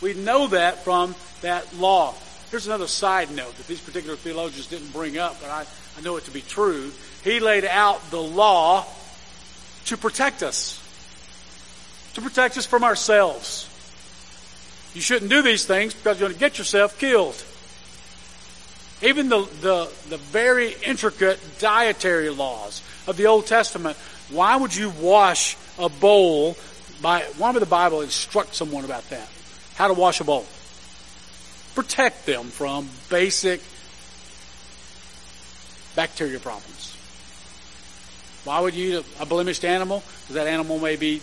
We 0.00 0.14
know 0.14 0.46
that 0.48 0.84
from 0.84 1.14
that 1.42 1.76
law. 1.76 2.14
Here's 2.50 2.66
another 2.66 2.86
side 2.86 3.30
note 3.30 3.54
that 3.56 3.66
these 3.66 3.80
particular 3.80 4.16
theologians 4.16 4.66
didn't 4.68 4.92
bring 4.92 5.18
up, 5.18 5.40
but 5.40 5.50
I, 5.50 5.66
I 5.98 6.00
know 6.02 6.16
it 6.16 6.24
to 6.26 6.30
be 6.30 6.42
true. 6.42 6.92
He 7.24 7.40
laid 7.40 7.64
out 7.64 8.12
the 8.12 8.22
law 8.22 8.86
to 9.86 9.96
protect 9.96 10.44
us, 10.44 10.78
to 12.14 12.20
protect 12.20 12.56
us 12.56 12.66
from 12.66 12.84
ourselves. 12.84 13.64
You 14.94 15.00
shouldn't 15.00 15.28
do 15.28 15.42
these 15.42 15.66
things 15.66 15.94
because 15.94 16.20
you're 16.20 16.28
going 16.28 16.38
to 16.38 16.40
get 16.40 16.58
yourself 16.58 16.98
killed. 17.00 17.42
Even 19.02 19.28
the, 19.28 19.40
the, 19.60 19.92
the 20.08 20.18
very 20.18 20.74
intricate 20.86 21.40
dietary 21.58 22.30
laws 22.30 22.80
of 23.08 23.16
the 23.16 23.26
Old 23.26 23.46
Testament. 23.46 23.96
Why 24.30 24.56
would 24.56 24.74
you 24.74 24.90
wash 25.00 25.56
a 25.80 25.88
bowl 25.88 26.56
by, 27.02 27.22
why 27.38 27.50
would 27.50 27.62
the 27.62 27.66
Bible 27.66 28.02
instruct 28.02 28.54
someone 28.54 28.84
about 28.84 29.08
that? 29.10 29.28
How 29.74 29.88
to 29.88 29.94
wash 29.94 30.20
a 30.20 30.24
bowl 30.24 30.46
protect 31.78 32.26
them 32.26 32.46
from 32.46 32.88
basic 33.08 33.60
bacteria 35.98 36.38
problems. 36.38 36.96
Why 38.44 38.60
would 38.60 38.74
you 38.74 39.00
eat 39.00 39.06
a, 39.18 39.26
blemished 39.26 39.64
animal? 39.64 40.04
Because 40.20 40.36
that 40.36 40.46
animal 40.46 40.78
may 40.78 40.94
be 40.94 41.14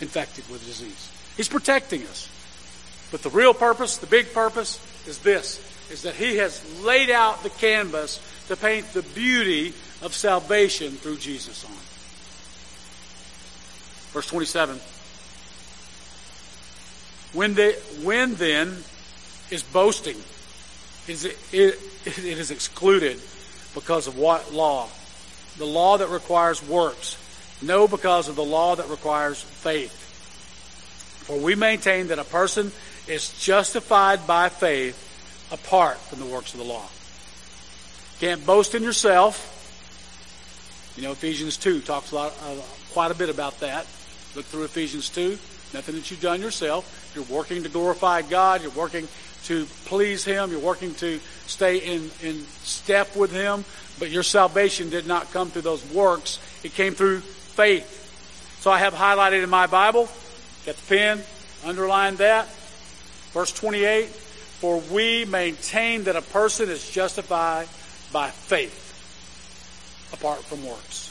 infected 0.00 0.48
with 0.48 0.64
disease. 0.64 1.12
He's 1.36 1.50
protecting 1.50 2.00
us. 2.04 2.30
But 3.10 3.20
the 3.20 3.28
real 3.28 3.52
purpose, 3.52 3.98
the 3.98 4.06
big 4.06 4.32
purpose, 4.32 4.80
is 5.06 5.18
this, 5.18 5.60
is 5.90 6.00
that 6.00 6.14
he 6.14 6.38
has 6.38 6.64
laid 6.82 7.10
out 7.10 7.42
the 7.42 7.50
canvas 7.50 8.22
to 8.48 8.56
paint 8.56 8.86
the 8.94 9.02
beauty 9.02 9.74
of 10.00 10.14
salvation 10.14 10.92
through 10.92 11.18
Jesus 11.18 11.62
on. 11.66 11.76
Verse 14.14 14.28
27. 14.28 14.80
When, 17.34 17.52
they, 17.52 17.74
when 18.02 18.34
then 18.36 18.78
is 19.50 19.62
boasting. 19.62 20.16
It 21.06 21.12
is, 21.12 21.24
it 21.52 21.78
is 22.16 22.50
excluded 22.50 23.20
because 23.74 24.06
of 24.06 24.18
what 24.18 24.52
law? 24.52 24.88
The 25.58 25.66
law 25.66 25.98
that 25.98 26.08
requires 26.08 26.66
works. 26.66 27.18
No, 27.60 27.86
because 27.86 28.28
of 28.28 28.36
the 28.36 28.44
law 28.44 28.76
that 28.76 28.88
requires 28.88 29.40
faith. 29.40 29.92
For 31.26 31.38
we 31.38 31.54
maintain 31.54 32.08
that 32.08 32.18
a 32.18 32.24
person 32.24 32.72
is 33.06 33.38
justified 33.40 34.26
by 34.26 34.48
faith 34.48 35.08
apart 35.52 35.98
from 35.98 36.18
the 36.20 36.26
works 36.26 36.54
of 36.54 36.58
the 36.58 36.66
law. 36.66 36.88
Can't 38.20 38.44
boast 38.44 38.74
in 38.74 38.82
yourself. 38.82 39.48
You 40.96 41.04
know, 41.04 41.12
Ephesians 41.12 41.56
2 41.56 41.80
talks 41.80 42.12
a 42.12 42.14
lot, 42.14 42.32
uh, 42.42 42.56
quite 42.92 43.10
a 43.10 43.14
bit 43.14 43.28
about 43.28 43.60
that. 43.60 43.86
Look 44.34 44.46
through 44.46 44.64
Ephesians 44.64 45.08
2. 45.10 45.38
Nothing 45.72 45.94
that 45.94 46.10
you've 46.10 46.20
done 46.20 46.40
yourself. 46.40 47.12
You're 47.14 47.24
working 47.24 47.62
to 47.62 47.68
glorify 47.68 48.22
God. 48.22 48.62
You're 48.62 48.70
working 48.72 49.08
to 49.44 49.64
please 49.86 50.24
Him. 50.24 50.50
You're 50.50 50.60
working 50.60 50.94
to 50.96 51.18
stay 51.46 51.78
in, 51.78 52.10
in 52.22 52.44
step 52.62 53.16
with 53.16 53.32
Him. 53.32 53.64
But 53.98 54.10
your 54.10 54.22
salvation 54.22 54.90
did 54.90 55.06
not 55.06 55.32
come 55.32 55.50
through 55.50 55.62
those 55.62 55.84
works. 55.92 56.38
It 56.62 56.74
came 56.74 56.94
through 56.94 57.20
faith. 57.20 58.00
So 58.60 58.70
I 58.70 58.78
have 58.78 58.94
highlighted 58.94 59.42
in 59.42 59.50
my 59.50 59.66
Bible, 59.66 60.08
get 60.64 60.76
the 60.76 60.86
pen, 60.86 61.22
underline 61.64 62.16
that. 62.16 62.46
Verse 63.32 63.52
28, 63.52 64.06
for 64.06 64.78
we 64.78 65.24
maintain 65.24 66.04
that 66.04 66.16
a 66.16 66.22
person 66.22 66.68
is 66.68 66.88
justified 66.88 67.66
by 68.12 68.30
faith 68.30 68.78
apart 70.12 70.44
from 70.44 70.64
works. 70.64 71.10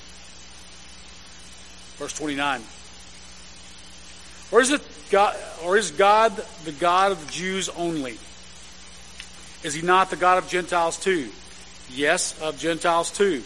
Verse 1.98 2.14
29. 2.14 2.62
Or 4.52 4.62
is 4.62 4.72
it 4.72 4.82
God, 5.10 5.36
or 5.64 5.78
is 5.78 5.92
God 5.92 6.36
the 6.66 6.72
God 6.72 7.12
of 7.12 7.26
the 7.26 7.32
Jews 7.32 7.70
only? 7.70 8.18
Is 9.64 9.74
he 9.74 9.82
not 9.82 10.10
the 10.10 10.16
God 10.16 10.38
of 10.38 10.50
Gentiles 10.50 10.98
too? 11.00 11.30
Yes, 11.90 12.40
of 12.42 12.58
Gentiles 12.58 13.12
too. 13.12 13.44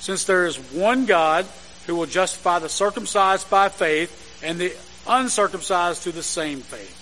Since 0.00 0.24
there 0.24 0.46
is 0.46 0.56
one 0.56 1.06
God 1.06 1.46
who 1.86 1.96
will 1.96 2.06
justify 2.06 2.58
the 2.58 2.68
circumcised 2.68 3.48
by 3.50 3.68
faith 3.68 4.42
and 4.42 4.58
the 4.58 4.74
uncircumcised 5.06 6.02
to 6.04 6.12
the 6.12 6.22
same 6.22 6.60
faith. 6.60 7.00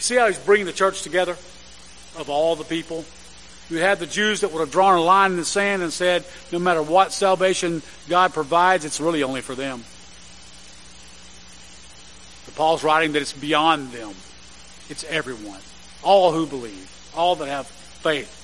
See 0.00 0.16
how 0.16 0.26
he's 0.26 0.38
bringing 0.38 0.66
the 0.66 0.72
church 0.72 1.02
together 1.02 1.32
of 1.32 2.28
all 2.28 2.56
the 2.56 2.64
people? 2.64 3.04
You 3.68 3.78
had 3.78 4.00
the 4.00 4.06
Jews 4.06 4.40
that 4.40 4.52
would 4.52 4.60
have 4.60 4.72
drawn 4.72 4.98
a 4.98 5.02
line 5.02 5.32
in 5.32 5.36
the 5.36 5.44
sand 5.44 5.82
and 5.82 5.92
said, 5.92 6.24
no 6.50 6.58
matter 6.58 6.82
what 6.82 7.12
salvation 7.12 7.82
God 8.08 8.32
provides, 8.32 8.84
it's 8.84 9.00
really 9.00 9.22
only 9.22 9.42
for 9.42 9.54
them. 9.54 9.84
Paul's 12.50 12.84
writing 12.84 13.12
that 13.12 13.22
it's 13.22 13.32
beyond 13.32 13.92
them. 13.92 14.10
It's 14.88 15.04
everyone. 15.04 15.60
All 16.02 16.32
who 16.32 16.46
believe. 16.46 16.90
All 17.14 17.36
that 17.36 17.46
have 17.46 17.66
faith. 17.66 18.36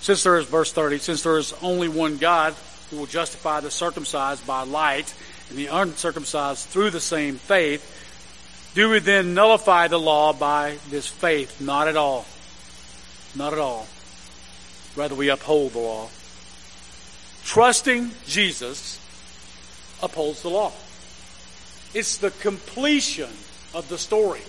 Since 0.00 0.22
there 0.22 0.38
is, 0.38 0.46
verse 0.46 0.72
30, 0.72 0.98
since 0.98 1.22
there 1.22 1.36
is 1.36 1.52
only 1.62 1.88
one 1.88 2.16
God 2.16 2.54
who 2.90 2.98
will 2.98 3.06
justify 3.06 3.60
the 3.60 3.70
circumcised 3.70 4.46
by 4.46 4.62
light 4.62 5.12
and 5.48 5.58
the 5.58 5.66
uncircumcised 5.66 6.68
through 6.68 6.90
the 6.90 7.00
same 7.00 7.36
faith, 7.36 7.92
do 8.74 8.90
we 8.90 9.00
then 9.00 9.34
nullify 9.34 9.88
the 9.88 9.98
law 9.98 10.32
by 10.32 10.76
this 10.90 11.06
faith? 11.06 11.60
Not 11.60 11.88
at 11.88 11.96
all. 11.96 12.24
Not 13.34 13.52
at 13.52 13.58
all. 13.58 13.88
Rather, 14.94 15.14
we 15.14 15.28
uphold 15.28 15.72
the 15.72 15.78
law. 15.78 16.08
Trusting 17.44 18.10
Jesus 18.26 19.00
upholds 20.02 20.42
the 20.42 20.50
law. 20.50 20.72
It's 21.96 22.18
the 22.18 22.30
completion 22.30 23.30
of 23.72 23.88
the 23.88 23.96
story. 23.96 24.42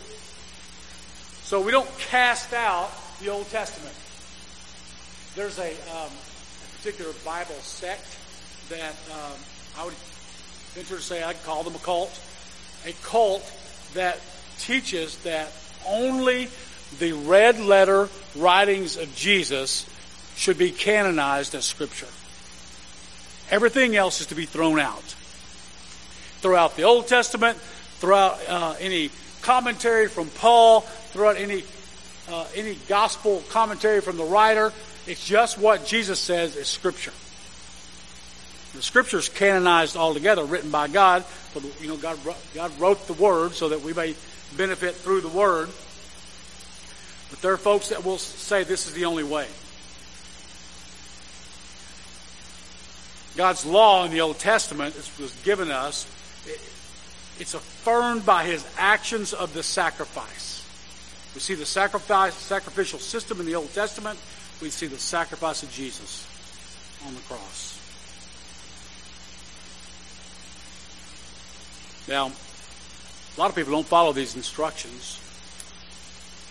So 1.43 1.61
we 1.61 1.71
don't 1.71 1.87
cast 1.97 2.51
out 2.51 2.91
the 3.21 3.29
Old 3.29 3.49
Testament. 3.49 3.95
There's 5.33 5.57
a, 5.57 5.71
um, 5.95 6.11
a 6.11 6.75
particular 6.75 7.13
Bible 7.23 7.55
sect 7.61 8.05
that 8.67 8.91
um, 9.13 9.39
I 9.77 9.85
would 9.85 9.93
venture 10.73 10.97
to 10.97 11.01
say 11.01 11.23
I'd 11.23 11.41
call 11.45 11.63
them 11.63 11.73
a 11.73 11.79
cult. 11.79 12.19
A 12.85 12.91
cult 13.01 13.49
that 13.93 14.19
teaches 14.59 15.17
that 15.19 15.49
only 15.87 16.49
the 16.99 17.13
red 17.13 17.61
letter 17.61 18.09
writings 18.35 18.97
of 18.97 19.15
Jesus 19.15 19.85
should 20.35 20.57
be 20.57 20.71
canonized 20.71 21.55
as 21.55 21.63
Scripture. 21.63 22.09
Everything 23.49 23.95
else 23.95 24.19
is 24.19 24.27
to 24.27 24.35
be 24.35 24.45
thrown 24.45 24.81
out. 24.81 25.15
Throughout 26.39 26.75
the 26.75 26.83
Old 26.83 27.07
Testament, 27.07 27.57
throughout 27.57 28.39
uh, 28.47 28.75
any 28.79 29.09
commentary 29.41 30.07
from 30.07 30.29
Paul, 30.29 30.81
throughout 30.81 31.37
any 31.37 31.63
uh, 32.29 32.45
any 32.55 32.75
gospel 32.87 33.41
commentary 33.49 34.01
from 34.01 34.17
the 34.17 34.23
writer, 34.23 34.73
it's 35.07 35.25
just 35.25 35.57
what 35.57 35.85
Jesus 35.85 36.19
says 36.19 36.55
is 36.55 36.67
Scripture. 36.67 37.13
The 38.75 38.81
Scripture 38.83 39.17
is 39.17 39.29
canonized 39.29 39.95
altogether, 39.95 40.43
written 40.43 40.69
by 40.69 40.87
God. 40.87 41.23
But 41.53 41.63
you 41.81 41.87
know, 41.87 41.97
God 41.97 42.19
God 42.53 42.79
wrote 42.79 43.07
the 43.07 43.13
Word 43.13 43.53
so 43.53 43.69
that 43.69 43.81
we 43.81 43.93
may 43.93 44.15
benefit 44.55 44.95
through 44.95 45.21
the 45.21 45.29
Word. 45.29 45.69
But 47.29 47.41
there 47.41 47.53
are 47.53 47.57
folks 47.57 47.89
that 47.89 48.05
will 48.05 48.17
say 48.17 48.63
this 48.63 48.87
is 48.87 48.93
the 48.93 49.05
only 49.05 49.23
way. 49.23 49.47
God's 53.35 53.65
law 53.65 54.03
in 54.03 54.11
the 54.11 54.21
Old 54.21 54.39
Testament 54.39 54.95
was 55.19 55.35
given 55.43 55.71
us. 55.71 56.05
It's 57.39 57.53
affirmed 57.53 58.25
by 58.25 58.45
His 58.45 58.65
actions 58.77 59.33
of 59.33 59.53
the 59.53 59.63
sacrifice. 59.63 60.63
We 61.33 61.41
see 61.41 61.53
the 61.53 61.65
sacrifice, 61.65 62.33
sacrificial 62.33 62.99
system 62.99 63.39
in 63.39 63.45
the 63.45 63.55
Old 63.55 63.71
Testament. 63.73 64.19
We 64.61 64.69
see 64.69 64.87
the 64.87 64.97
sacrifice 64.97 65.61
of 65.61 65.71
Jesus 65.71 66.27
on 67.05 67.13
the 67.13 67.21
cross. 67.21 67.75
Now, 72.07 72.27
a 72.27 73.39
lot 73.39 73.49
of 73.49 73.55
people 73.55 73.73
don't 73.73 73.85
follow 73.85 74.13
these 74.13 74.35
instructions. 74.35 75.21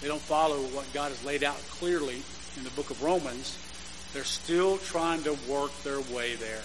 They 0.01 0.09
don't 0.09 0.21
follow 0.21 0.59
what 0.59 0.93
God 0.93 1.11
has 1.11 1.25
laid 1.25 1.43
out 1.43 1.57
clearly 1.71 2.23
in 2.57 2.65
the 2.65 2.71
book 2.71 2.91
of 2.91 3.03
Romans. 3.03 3.59
They're 4.13 4.25
still 4.25 4.79
trying 4.79 5.23
to 5.25 5.37
work 5.49 5.73
their 5.83 6.01
way 6.01 6.37
there. 6.37 6.63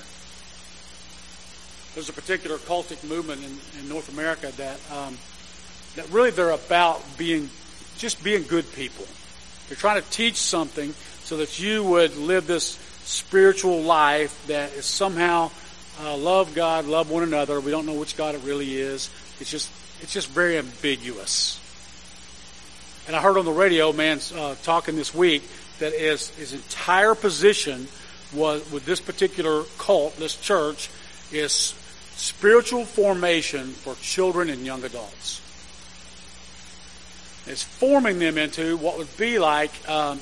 There's 1.93 2.09
a 2.09 2.13
particular 2.13 2.57
cultic 2.57 3.07
movement 3.07 3.43
in, 3.43 3.81
in 3.81 3.89
North 3.89 4.11
America 4.11 4.51
that 4.57 4.79
um, 4.91 5.17
that 5.95 6.09
really 6.09 6.31
they're 6.31 6.51
about 6.51 7.03
being 7.17 7.49
just 7.97 8.23
being 8.23 8.43
good 8.43 8.71
people. 8.73 9.05
They're 9.67 9.77
trying 9.77 10.01
to 10.01 10.09
teach 10.09 10.35
something 10.35 10.93
so 11.23 11.37
that 11.37 11.59
you 11.59 11.83
would 11.83 12.15
live 12.17 12.47
this 12.47 12.79
spiritual 13.03 13.81
life 13.81 14.45
that 14.47 14.71
is 14.73 14.85
somehow 14.85 15.51
uh, 16.01 16.15
love 16.15 16.55
God, 16.55 16.85
love 16.85 17.09
one 17.09 17.23
another. 17.23 17.59
We 17.59 17.71
don't 17.71 17.85
know 17.85 17.93
which 17.93 18.15
God 18.15 18.35
it 18.35 18.41
really 18.43 18.75
is. 18.75 19.09
It's 19.39 19.51
just 19.51 19.69
it's 20.01 20.13
just 20.13 20.29
very 20.29 20.57
ambiguous. 20.57 21.59
And 23.07 23.15
I 23.15 23.21
heard 23.21 23.37
on 23.37 23.45
the 23.45 23.51
radio, 23.51 23.91
man, 23.91 24.19
uh, 24.35 24.55
talking 24.63 24.95
this 24.95 25.13
week 25.13 25.43
that 25.79 25.93
his, 25.93 26.29
his 26.35 26.53
entire 26.53 27.15
position 27.15 27.87
was 28.33 28.69
with 28.71 28.85
this 28.85 29.01
particular 29.01 29.63
cult, 29.77 30.15
this 30.17 30.39
church, 30.39 30.89
is 31.31 31.73
spiritual 32.15 32.85
formation 32.85 33.67
for 33.67 33.95
children 33.95 34.49
and 34.49 34.65
young 34.65 34.83
adults. 34.83 35.41
It's 37.47 37.63
forming 37.63 38.19
them 38.19 38.37
into 38.37 38.77
what 38.77 38.97
would 38.97 39.15
be 39.17 39.39
like. 39.39 39.71
Um, 39.89 40.19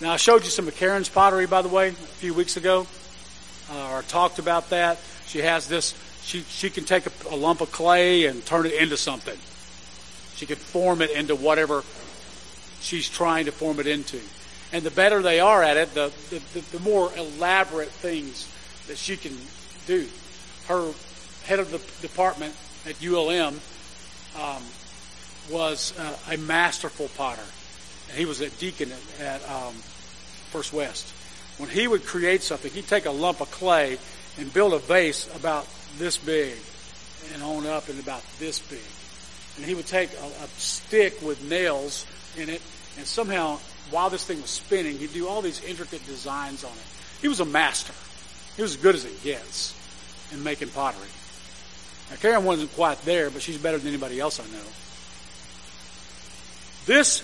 now, 0.00 0.12
I 0.12 0.16
showed 0.16 0.44
you 0.44 0.50
some 0.50 0.68
of 0.68 0.76
Karen's 0.76 1.08
pottery, 1.08 1.46
by 1.46 1.62
the 1.62 1.68
way, 1.68 1.88
a 1.88 1.92
few 1.92 2.34
weeks 2.34 2.56
ago, 2.56 2.86
uh, 3.70 3.92
or 3.92 4.02
talked 4.02 4.38
about 4.38 4.70
that. 4.70 4.98
She 5.26 5.40
has 5.40 5.68
this. 5.68 5.94
She 6.22 6.42
she 6.42 6.70
can 6.70 6.84
take 6.84 7.06
a, 7.06 7.12
a 7.30 7.36
lump 7.36 7.60
of 7.60 7.72
clay 7.72 8.26
and 8.26 8.44
turn 8.46 8.66
it 8.66 8.74
into 8.74 8.96
something. 8.96 9.38
She 10.36 10.46
can 10.46 10.56
form 10.56 11.02
it 11.02 11.10
into 11.10 11.34
whatever 11.34 11.82
she's 12.80 13.08
trying 13.08 13.46
to 13.46 13.52
form 13.52 13.80
it 13.80 13.86
into. 13.86 14.20
And 14.72 14.84
the 14.84 14.90
better 14.90 15.22
they 15.22 15.38
are 15.40 15.62
at 15.62 15.76
it, 15.76 15.94
the, 15.94 16.12
the, 16.30 16.60
the 16.76 16.80
more 16.80 17.12
elaborate 17.16 17.90
things 17.90 18.48
that 18.88 18.96
she 18.96 19.16
can 19.16 19.36
do. 19.86 20.08
Her 20.68 20.92
head 21.44 21.58
of 21.58 21.70
the 21.70 21.78
department 22.06 22.54
at 22.86 23.04
ULM 23.04 23.60
um, 24.40 24.62
was 25.50 25.96
uh, 25.98 26.16
a 26.30 26.36
masterful 26.36 27.08
potter. 27.16 27.42
And 28.08 28.18
he 28.18 28.24
was 28.24 28.40
a 28.40 28.50
deacon 28.50 28.90
at, 28.92 29.20
at 29.20 29.50
um, 29.50 29.74
First 30.50 30.72
West. 30.72 31.12
When 31.58 31.68
he 31.68 31.86
would 31.86 32.04
create 32.04 32.42
something, 32.42 32.70
he'd 32.70 32.88
take 32.88 33.06
a 33.06 33.10
lump 33.10 33.40
of 33.40 33.50
clay 33.50 33.98
and 34.38 34.52
build 34.52 34.72
a 34.72 34.78
vase 34.78 35.28
about 35.36 35.66
this 35.98 36.16
big 36.16 36.56
and 37.34 37.42
on 37.42 37.66
up 37.66 37.88
and 37.88 38.00
about 38.00 38.22
this 38.38 38.58
big 38.58 38.80
and 39.56 39.66
he 39.66 39.74
would 39.74 39.86
take 39.86 40.12
a, 40.12 40.24
a 40.24 40.46
stick 40.56 41.20
with 41.22 41.42
nails 41.48 42.06
in 42.36 42.48
it, 42.48 42.62
and 42.96 43.06
somehow, 43.06 43.58
while 43.90 44.10
this 44.10 44.24
thing 44.24 44.40
was 44.40 44.50
spinning, 44.50 44.98
he'd 44.98 45.12
do 45.12 45.28
all 45.28 45.42
these 45.42 45.62
intricate 45.64 46.04
designs 46.06 46.64
on 46.64 46.72
it. 46.72 46.86
He 47.20 47.28
was 47.28 47.40
a 47.40 47.44
master. 47.44 47.92
He 48.56 48.62
was 48.62 48.76
as 48.76 48.82
good 48.82 48.94
as 48.94 49.04
it 49.04 49.22
gets 49.22 49.78
in 50.32 50.42
making 50.42 50.68
pottery. 50.68 51.08
Now, 52.10 52.16
Karen 52.16 52.44
wasn't 52.44 52.72
quite 52.74 53.00
there, 53.02 53.30
but 53.30 53.42
she's 53.42 53.58
better 53.58 53.78
than 53.78 53.88
anybody 53.88 54.20
else 54.20 54.40
I 54.40 54.44
know. 54.44 54.68
This 56.84 57.22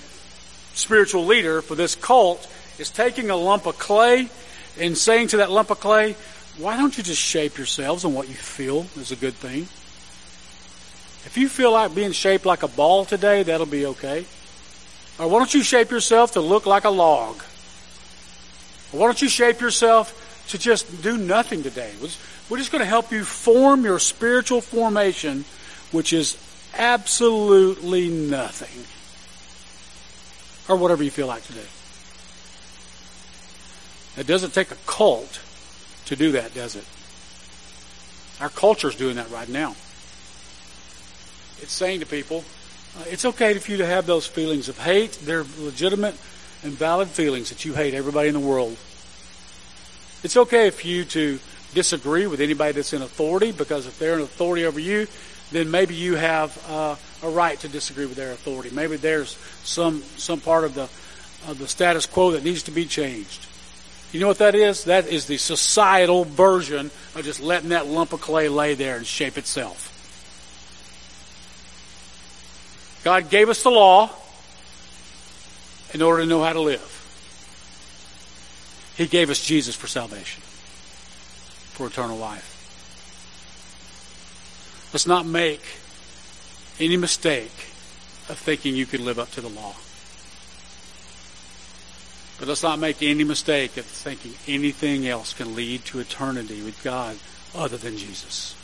spiritual 0.74 1.26
leader 1.26 1.60
for 1.62 1.74
this 1.74 1.94
cult 1.94 2.50
is 2.78 2.90
taking 2.90 3.30
a 3.30 3.36
lump 3.36 3.66
of 3.66 3.78
clay 3.78 4.28
and 4.78 4.96
saying 4.96 5.28
to 5.28 5.38
that 5.38 5.50
lump 5.50 5.70
of 5.70 5.80
clay, 5.80 6.14
why 6.58 6.76
don't 6.76 6.96
you 6.96 7.02
just 7.02 7.20
shape 7.20 7.58
yourselves 7.58 8.04
on 8.04 8.14
what 8.14 8.28
you 8.28 8.34
feel 8.34 8.86
is 8.96 9.12
a 9.12 9.16
good 9.16 9.34
thing? 9.34 9.62
If 11.26 11.36
you 11.36 11.48
feel 11.48 11.72
like 11.72 11.94
being 11.94 12.12
shaped 12.12 12.46
like 12.46 12.62
a 12.62 12.68
ball 12.68 13.04
today, 13.04 13.42
that'll 13.42 13.66
be 13.66 13.86
okay. 13.86 14.24
Or 15.18 15.28
why 15.28 15.38
don't 15.38 15.52
you 15.52 15.62
shape 15.62 15.90
yourself 15.90 16.32
to 16.32 16.40
look 16.40 16.64
like 16.64 16.84
a 16.84 16.90
log? 16.90 17.36
Or 18.92 19.00
why 19.00 19.06
don't 19.06 19.20
you 19.20 19.28
shape 19.28 19.60
yourself 19.60 20.14
to 20.48 20.58
just 20.58 21.02
do 21.02 21.16
nothing 21.16 21.62
today? 21.62 21.92
We're 22.48 22.58
just 22.58 22.72
going 22.72 22.80
to 22.80 22.88
help 22.88 23.12
you 23.12 23.24
form 23.24 23.84
your 23.84 23.98
spiritual 23.98 24.60
formation, 24.60 25.44
which 25.92 26.12
is 26.12 26.36
absolutely 26.74 28.08
nothing. 28.08 28.84
Or 30.68 30.80
whatever 30.80 31.02
you 31.02 31.10
feel 31.10 31.26
like 31.26 31.44
today. 31.44 31.66
It 34.16 34.26
doesn't 34.26 34.52
take 34.52 34.70
a 34.70 34.76
cult 34.86 35.40
to 36.06 36.16
do 36.16 36.32
that, 36.32 36.54
does 36.54 36.74
it? 36.74 36.84
Our 38.40 38.48
culture's 38.48 38.96
doing 38.96 39.16
that 39.16 39.30
right 39.30 39.48
now. 39.48 39.70
It's 41.60 41.72
saying 41.72 42.00
to 42.00 42.06
people, 42.06 42.44
uh, 42.98 43.04
it's 43.06 43.24
okay 43.24 43.54
for 43.58 43.70
you 43.70 43.78
to 43.78 43.86
have 43.86 44.06
those 44.06 44.26
feelings 44.26 44.68
of 44.68 44.78
hate. 44.78 45.12
They're 45.22 45.44
legitimate 45.58 46.14
and 46.62 46.72
valid 46.72 47.08
feelings 47.08 47.50
that 47.50 47.64
you 47.64 47.74
hate 47.74 47.94
everybody 47.94 48.28
in 48.28 48.34
the 48.34 48.40
world. 48.40 48.76
It's 50.22 50.36
okay 50.36 50.70
for 50.70 50.86
you 50.86 51.04
to 51.04 51.38
disagree 51.74 52.26
with 52.26 52.40
anybody 52.40 52.72
that's 52.72 52.92
in 52.92 53.02
authority 53.02 53.52
because 53.52 53.86
if 53.86 53.98
they're 53.98 54.14
in 54.14 54.20
authority 54.20 54.64
over 54.64 54.80
you, 54.80 55.06
then 55.52 55.70
maybe 55.70 55.94
you 55.94 56.16
have 56.16 56.62
uh, 56.68 56.96
a 57.22 57.30
right 57.30 57.58
to 57.60 57.68
disagree 57.68 58.06
with 58.06 58.16
their 58.16 58.32
authority. 58.32 58.70
Maybe 58.74 58.96
there's 58.96 59.36
some 59.62 60.02
some 60.16 60.40
part 60.40 60.64
of 60.64 60.74
the 60.74 60.88
of 61.48 61.58
the 61.58 61.68
status 61.68 62.06
quo 62.06 62.32
that 62.32 62.44
needs 62.44 62.64
to 62.64 62.70
be 62.70 62.84
changed. 62.84 63.46
You 64.12 64.20
know 64.20 64.26
what 64.26 64.38
that 64.38 64.54
is? 64.54 64.84
That 64.84 65.06
is 65.06 65.26
the 65.26 65.36
societal 65.36 66.24
version 66.24 66.90
of 67.14 67.22
just 67.24 67.40
letting 67.40 67.70
that 67.70 67.86
lump 67.86 68.12
of 68.12 68.20
clay 68.20 68.48
lay 68.48 68.74
there 68.74 68.96
and 68.96 69.06
shape 69.06 69.36
itself. 69.36 69.94
God 73.04 73.30
gave 73.30 73.48
us 73.48 73.62
the 73.62 73.70
law 73.70 74.10
in 75.94 76.02
order 76.02 76.22
to 76.22 76.28
know 76.28 76.42
how 76.42 76.52
to 76.52 76.60
live. 76.60 76.97
He 78.98 79.06
gave 79.06 79.30
us 79.30 79.40
Jesus 79.40 79.76
for 79.76 79.86
salvation, 79.86 80.42
for 80.42 81.86
eternal 81.86 82.18
life. 82.18 82.56
Let's 84.92 85.06
not 85.06 85.24
make 85.24 85.62
any 86.80 86.96
mistake 86.96 87.52
of 88.28 88.36
thinking 88.38 88.74
you 88.74 88.86
can 88.86 89.04
live 89.04 89.20
up 89.20 89.30
to 89.32 89.40
the 89.40 89.48
law. 89.48 89.76
But 92.40 92.48
let's 92.48 92.64
not 92.64 92.80
make 92.80 93.00
any 93.00 93.22
mistake 93.22 93.76
of 93.76 93.84
thinking 93.84 94.34
anything 94.48 95.06
else 95.06 95.32
can 95.32 95.54
lead 95.54 95.84
to 95.86 96.00
eternity 96.00 96.60
with 96.62 96.82
God 96.82 97.18
other 97.54 97.76
than 97.76 97.96
Jesus. 97.96 98.56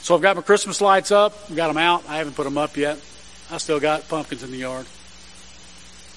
So 0.00 0.14
I've 0.14 0.22
got 0.22 0.36
my 0.36 0.42
Christmas 0.42 0.80
lights 0.80 1.10
up. 1.10 1.34
I've 1.50 1.56
got 1.56 1.68
them 1.68 1.76
out. 1.76 2.08
I 2.08 2.16
haven't 2.16 2.34
put 2.34 2.44
them 2.44 2.56
up 2.56 2.78
yet. 2.78 2.98
I 3.50 3.58
still 3.58 3.78
got 3.78 4.08
pumpkins 4.08 4.42
in 4.42 4.50
the 4.50 4.56
yard. 4.56 4.86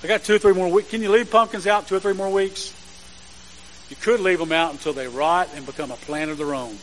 I 0.06 0.08
got 0.08 0.24
two 0.24 0.36
or 0.36 0.38
three 0.38 0.54
more 0.54 0.70
weeks. 0.70 0.92
Can 0.92 1.02
you 1.02 1.10
leave 1.10 1.32
pumpkins 1.32 1.66
out 1.66 1.88
two 1.88 1.96
or 1.96 2.00
three 2.00 2.14
more 2.14 2.30
weeks? 2.30 2.72
You 3.90 3.96
could 3.96 4.20
leave 4.20 4.38
them 4.38 4.52
out 4.52 4.72
until 4.72 4.94
they 4.94 5.08
rot 5.08 5.50
and 5.56 5.66
become 5.66 5.90
a 5.90 5.96
plant 5.96 6.30
of 6.30 6.38
their 6.38 6.54
own. 6.54 6.78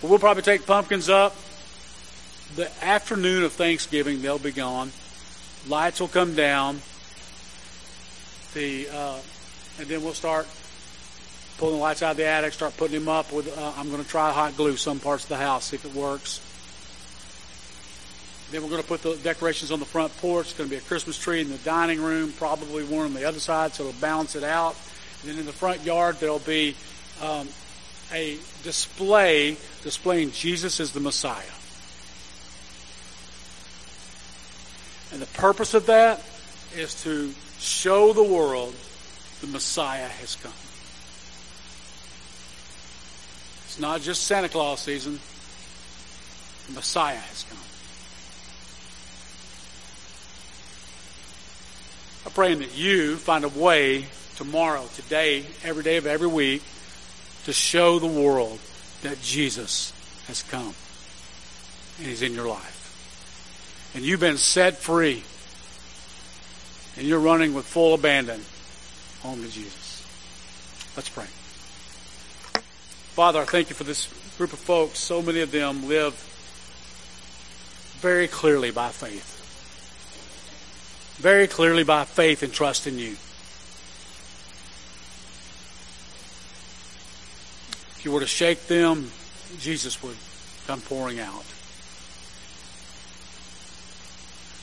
But 0.00 0.10
we'll 0.10 0.18
probably 0.18 0.42
take 0.42 0.66
pumpkins 0.66 1.08
up. 1.08 1.36
The 2.56 2.68
afternoon 2.84 3.44
of 3.44 3.52
Thanksgiving, 3.52 4.22
they'll 4.22 4.40
be 4.40 4.50
gone. 4.50 4.90
Lights 5.68 6.00
will 6.00 6.08
come 6.08 6.34
down. 6.34 6.80
The 8.54 8.88
uh, 8.92 9.18
and 9.78 9.86
then 9.86 10.02
we'll 10.02 10.14
start 10.14 10.48
pulling 11.58 11.76
the 11.76 11.80
lights 11.80 12.02
out 12.02 12.10
of 12.10 12.16
the 12.16 12.26
attic, 12.26 12.54
start 12.54 12.76
putting 12.76 12.98
them 12.98 13.08
up 13.08 13.32
with. 13.32 13.56
Uh, 13.56 13.72
I'm 13.76 13.88
going 13.88 14.02
to 14.02 14.10
try 14.10 14.32
hot 14.32 14.56
glue 14.56 14.76
some 14.76 14.98
parts 14.98 15.22
of 15.22 15.28
the 15.28 15.36
house, 15.36 15.66
see 15.66 15.76
if 15.76 15.84
it 15.84 15.94
works. 15.94 16.40
Then 18.52 18.62
we're 18.62 18.68
going 18.68 18.82
to 18.82 18.88
put 18.88 19.00
the 19.00 19.16
decorations 19.16 19.72
on 19.72 19.80
the 19.80 19.86
front 19.86 20.14
porch. 20.18 20.48
It's 20.48 20.58
going 20.58 20.68
to 20.68 20.76
be 20.76 20.76
a 20.76 20.84
Christmas 20.84 21.18
tree 21.18 21.40
in 21.40 21.48
the 21.48 21.56
dining 21.58 22.02
room, 22.02 22.34
probably 22.34 22.84
one 22.84 23.06
on 23.06 23.14
the 23.14 23.24
other 23.24 23.40
side, 23.40 23.72
so 23.72 23.88
it'll 23.88 23.98
balance 23.98 24.36
it 24.36 24.44
out. 24.44 24.76
And 25.22 25.30
then 25.30 25.38
in 25.38 25.46
the 25.46 25.54
front 25.54 25.82
yard, 25.84 26.16
there'll 26.20 26.38
be 26.38 26.76
um, 27.22 27.48
a 28.12 28.36
display 28.62 29.56
displaying 29.82 30.32
Jesus 30.32 30.80
as 30.80 30.92
the 30.92 31.00
Messiah. 31.00 31.40
And 35.12 35.22
the 35.22 35.38
purpose 35.38 35.72
of 35.72 35.86
that 35.86 36.22
is 36.76 37.02
to 37.04 37.32
show 37.58 38.12
the 38.12 38.22
world 38.22 38.74
the 39.40 39.46
Messiah 39.46 40.08
has 40.08 40.36
come. 40.36 40.52
It's 43.64 43.80
not 43.80 44.02
just 44.02 44.24
Santa 44.24 44.50
Claus 44.50 44.80
season. 44.80 45.18
The 46.66 46.74
Messiah 46.74 47.16
has 47.16 47.44
come. 47.48 47.71
I'm 52.32 52.36
praying 52.36 52.60
that 52.60 52.74
you 52.78 53.16
find 53.16 53.44
a 53.44 53.48
way 53.50 54.06
tomorrow, 54.36 54.86
today, 54.94 55.44
every 55.64 55.82
day 55.82 55.98
of 55.98 56.06
every 56.06 56.28
week 56.28 56.62
to 57.44 57.52
show 57.52 57.98
the 57.98 58.06
world 58.06 58.58
that 59.02 59.20
Jesus 59.20 59.92
has 60.28 60.42
come 60.42 60.74
and 61.98 62.06
He's 62.06 62.22
in 62.22 62.32
your 62.32 62.48
life. 62.48 63.92
And 63.94 64.02
you've 64.02 64.20
been 64.20 64.38
set 64.38 64.78
free 64.78 65.24
and 66.96 67.06
you're 67.06 67.20
running 67.20 67.52
with 67.52 67.66
full 67.66 67.92
abandon 67.92 68.40
home 69.20 69.42
to 69.42 69.50
Jesus. 69.50 70.02
Let's 70.96 71.10
pray. 71.10 71.26
Father, 73.12 73.40
I 73.40 73.44
thank 73.44 73.68
you 73.68 73.76
for 73.76 73.84
this 73.84 74.08
group 74.38 74.54
of 74.54 74.58
folks. 74.58 75.00
So 75.00 75.20
many 75.20 75.40
of 75.40 75.52
them 75.52 75.86
live 75.86 76.14
very 78.00 78.26
clearly 78.26 78.70
by 78.70 78.88
faith. 78.88 79.41
Very 81.22 81.46
clearly 81.46 81.84
by 81.84 82.04
faith 82.04 82.42
and 82.42 82.52
trust 82.52 82.88
in 82.88 82.98
you. 82.98 83.12
If 87.92 88.00
you 88.04 88.10
were 88.10 88.18
to 88.18 88.26
shake 88.26 88.66
them, 88.66 89.12
Jesus 89.60 90.02
would 90.02 90.16
come 90.66 90.80
pouring 90.80 91.20
out. 91.20 91.44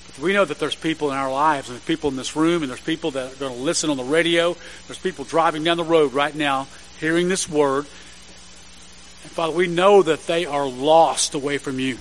But 0.08 0.19
we 0.22 0.34
know 0.34 0.43
that 0.43 0.60
there's 0.60 0.76
people 0.76 1.12
in 1.12 1.17
our 1.17 1.32
lives, 1.32 1.69
and 1.69 1.78
there's 1.78 1.86
people 1.86 2.10
in 2.10 2.17
this 2.17 2.36
room, 2.36 2.62
and 2.62 2.69
there's 2.69 2.82
people 2.82 3.12
that 3.12 3.32
are 3.32 3.36
going 3.38 3.56
to 3.56 3.63
listen 3.63 3.89
on 3.89 3.95
the 3.95 4.04
radio. 4.04 4.58
There's 4.88 5.00
people 5.00 5.24
driving 5.24 5.63
down 5.63 5.78
the 5.78 5.86
road 5.86 6.12
right 6.12 6.36
now 6.36 6.67
hearing 7.00 7.30
this 7.30 7.48
word. 7.48 7.86
And 7.86 9.32
Father, 9.32 9.54
we 9.54 9.67
know 9.67 10.04
that 10.04 10.28
they 10.28 10.45
are 10.45 10.67
lost 10.67 11.36
away 11.36 11.58
from 11.58 11.80
you. 11.80 12.00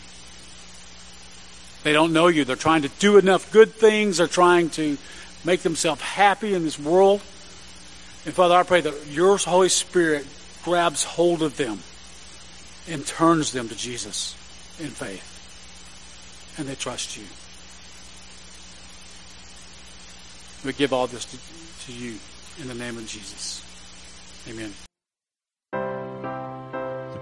They 1.89 1.95
don't 1.95 2.13
know 2.13 2.27
you. 2.27 2.45
They're 2.45 2.55
trying 2.55 2.83
to 2.83 2.91
do 2.99 3.17
enough 3.17 3.51
good 3.51 3.73
things. 3.73 4.19
They're 4.19 4.27
trying 4.27 4.69
to 4.77 4.99
make 5.43 5.63
themselves 5.63 6.03
happy 6.03 6.53
in 6.53 6.63
this 6.63 6.79
world. 6.79 7.23
And 8.27 8.35
Father, 8.35 8.57
I 8.57 8.63
pray 8.63 8.83
that 8.83 9.07
your 9.07 9.39
Holy 9.39 9.71
Spirit 9.71 10.27
grabs 10.65 11.03
hold 11.03 11.43
of 11.43 11.57
them 11.57 11.79
and 12.91 13.07
turns 13.07 13.53
them 13.53 13.71
to 13.71 13.75
Jesus 13.75 14.35
in 14.79 14.91
faith. 14.91 16.59
And 16.59 16.69
they 16.69 16.75
trust 16.75 17.17
you. 17.17 17.25
We 20.67 20.75
give 20.75 20.93
all 20.93 21.07
this 21.07 21.25
to, 21.25 21.87
to 21.87 21.93
you 21.99 22.19
in 22.61 22.69
the 22.69 22.75
name 22.75 22.99
of 22.99 23.07
Jesus. 23.07 23.65
Amen. 24.47 24.75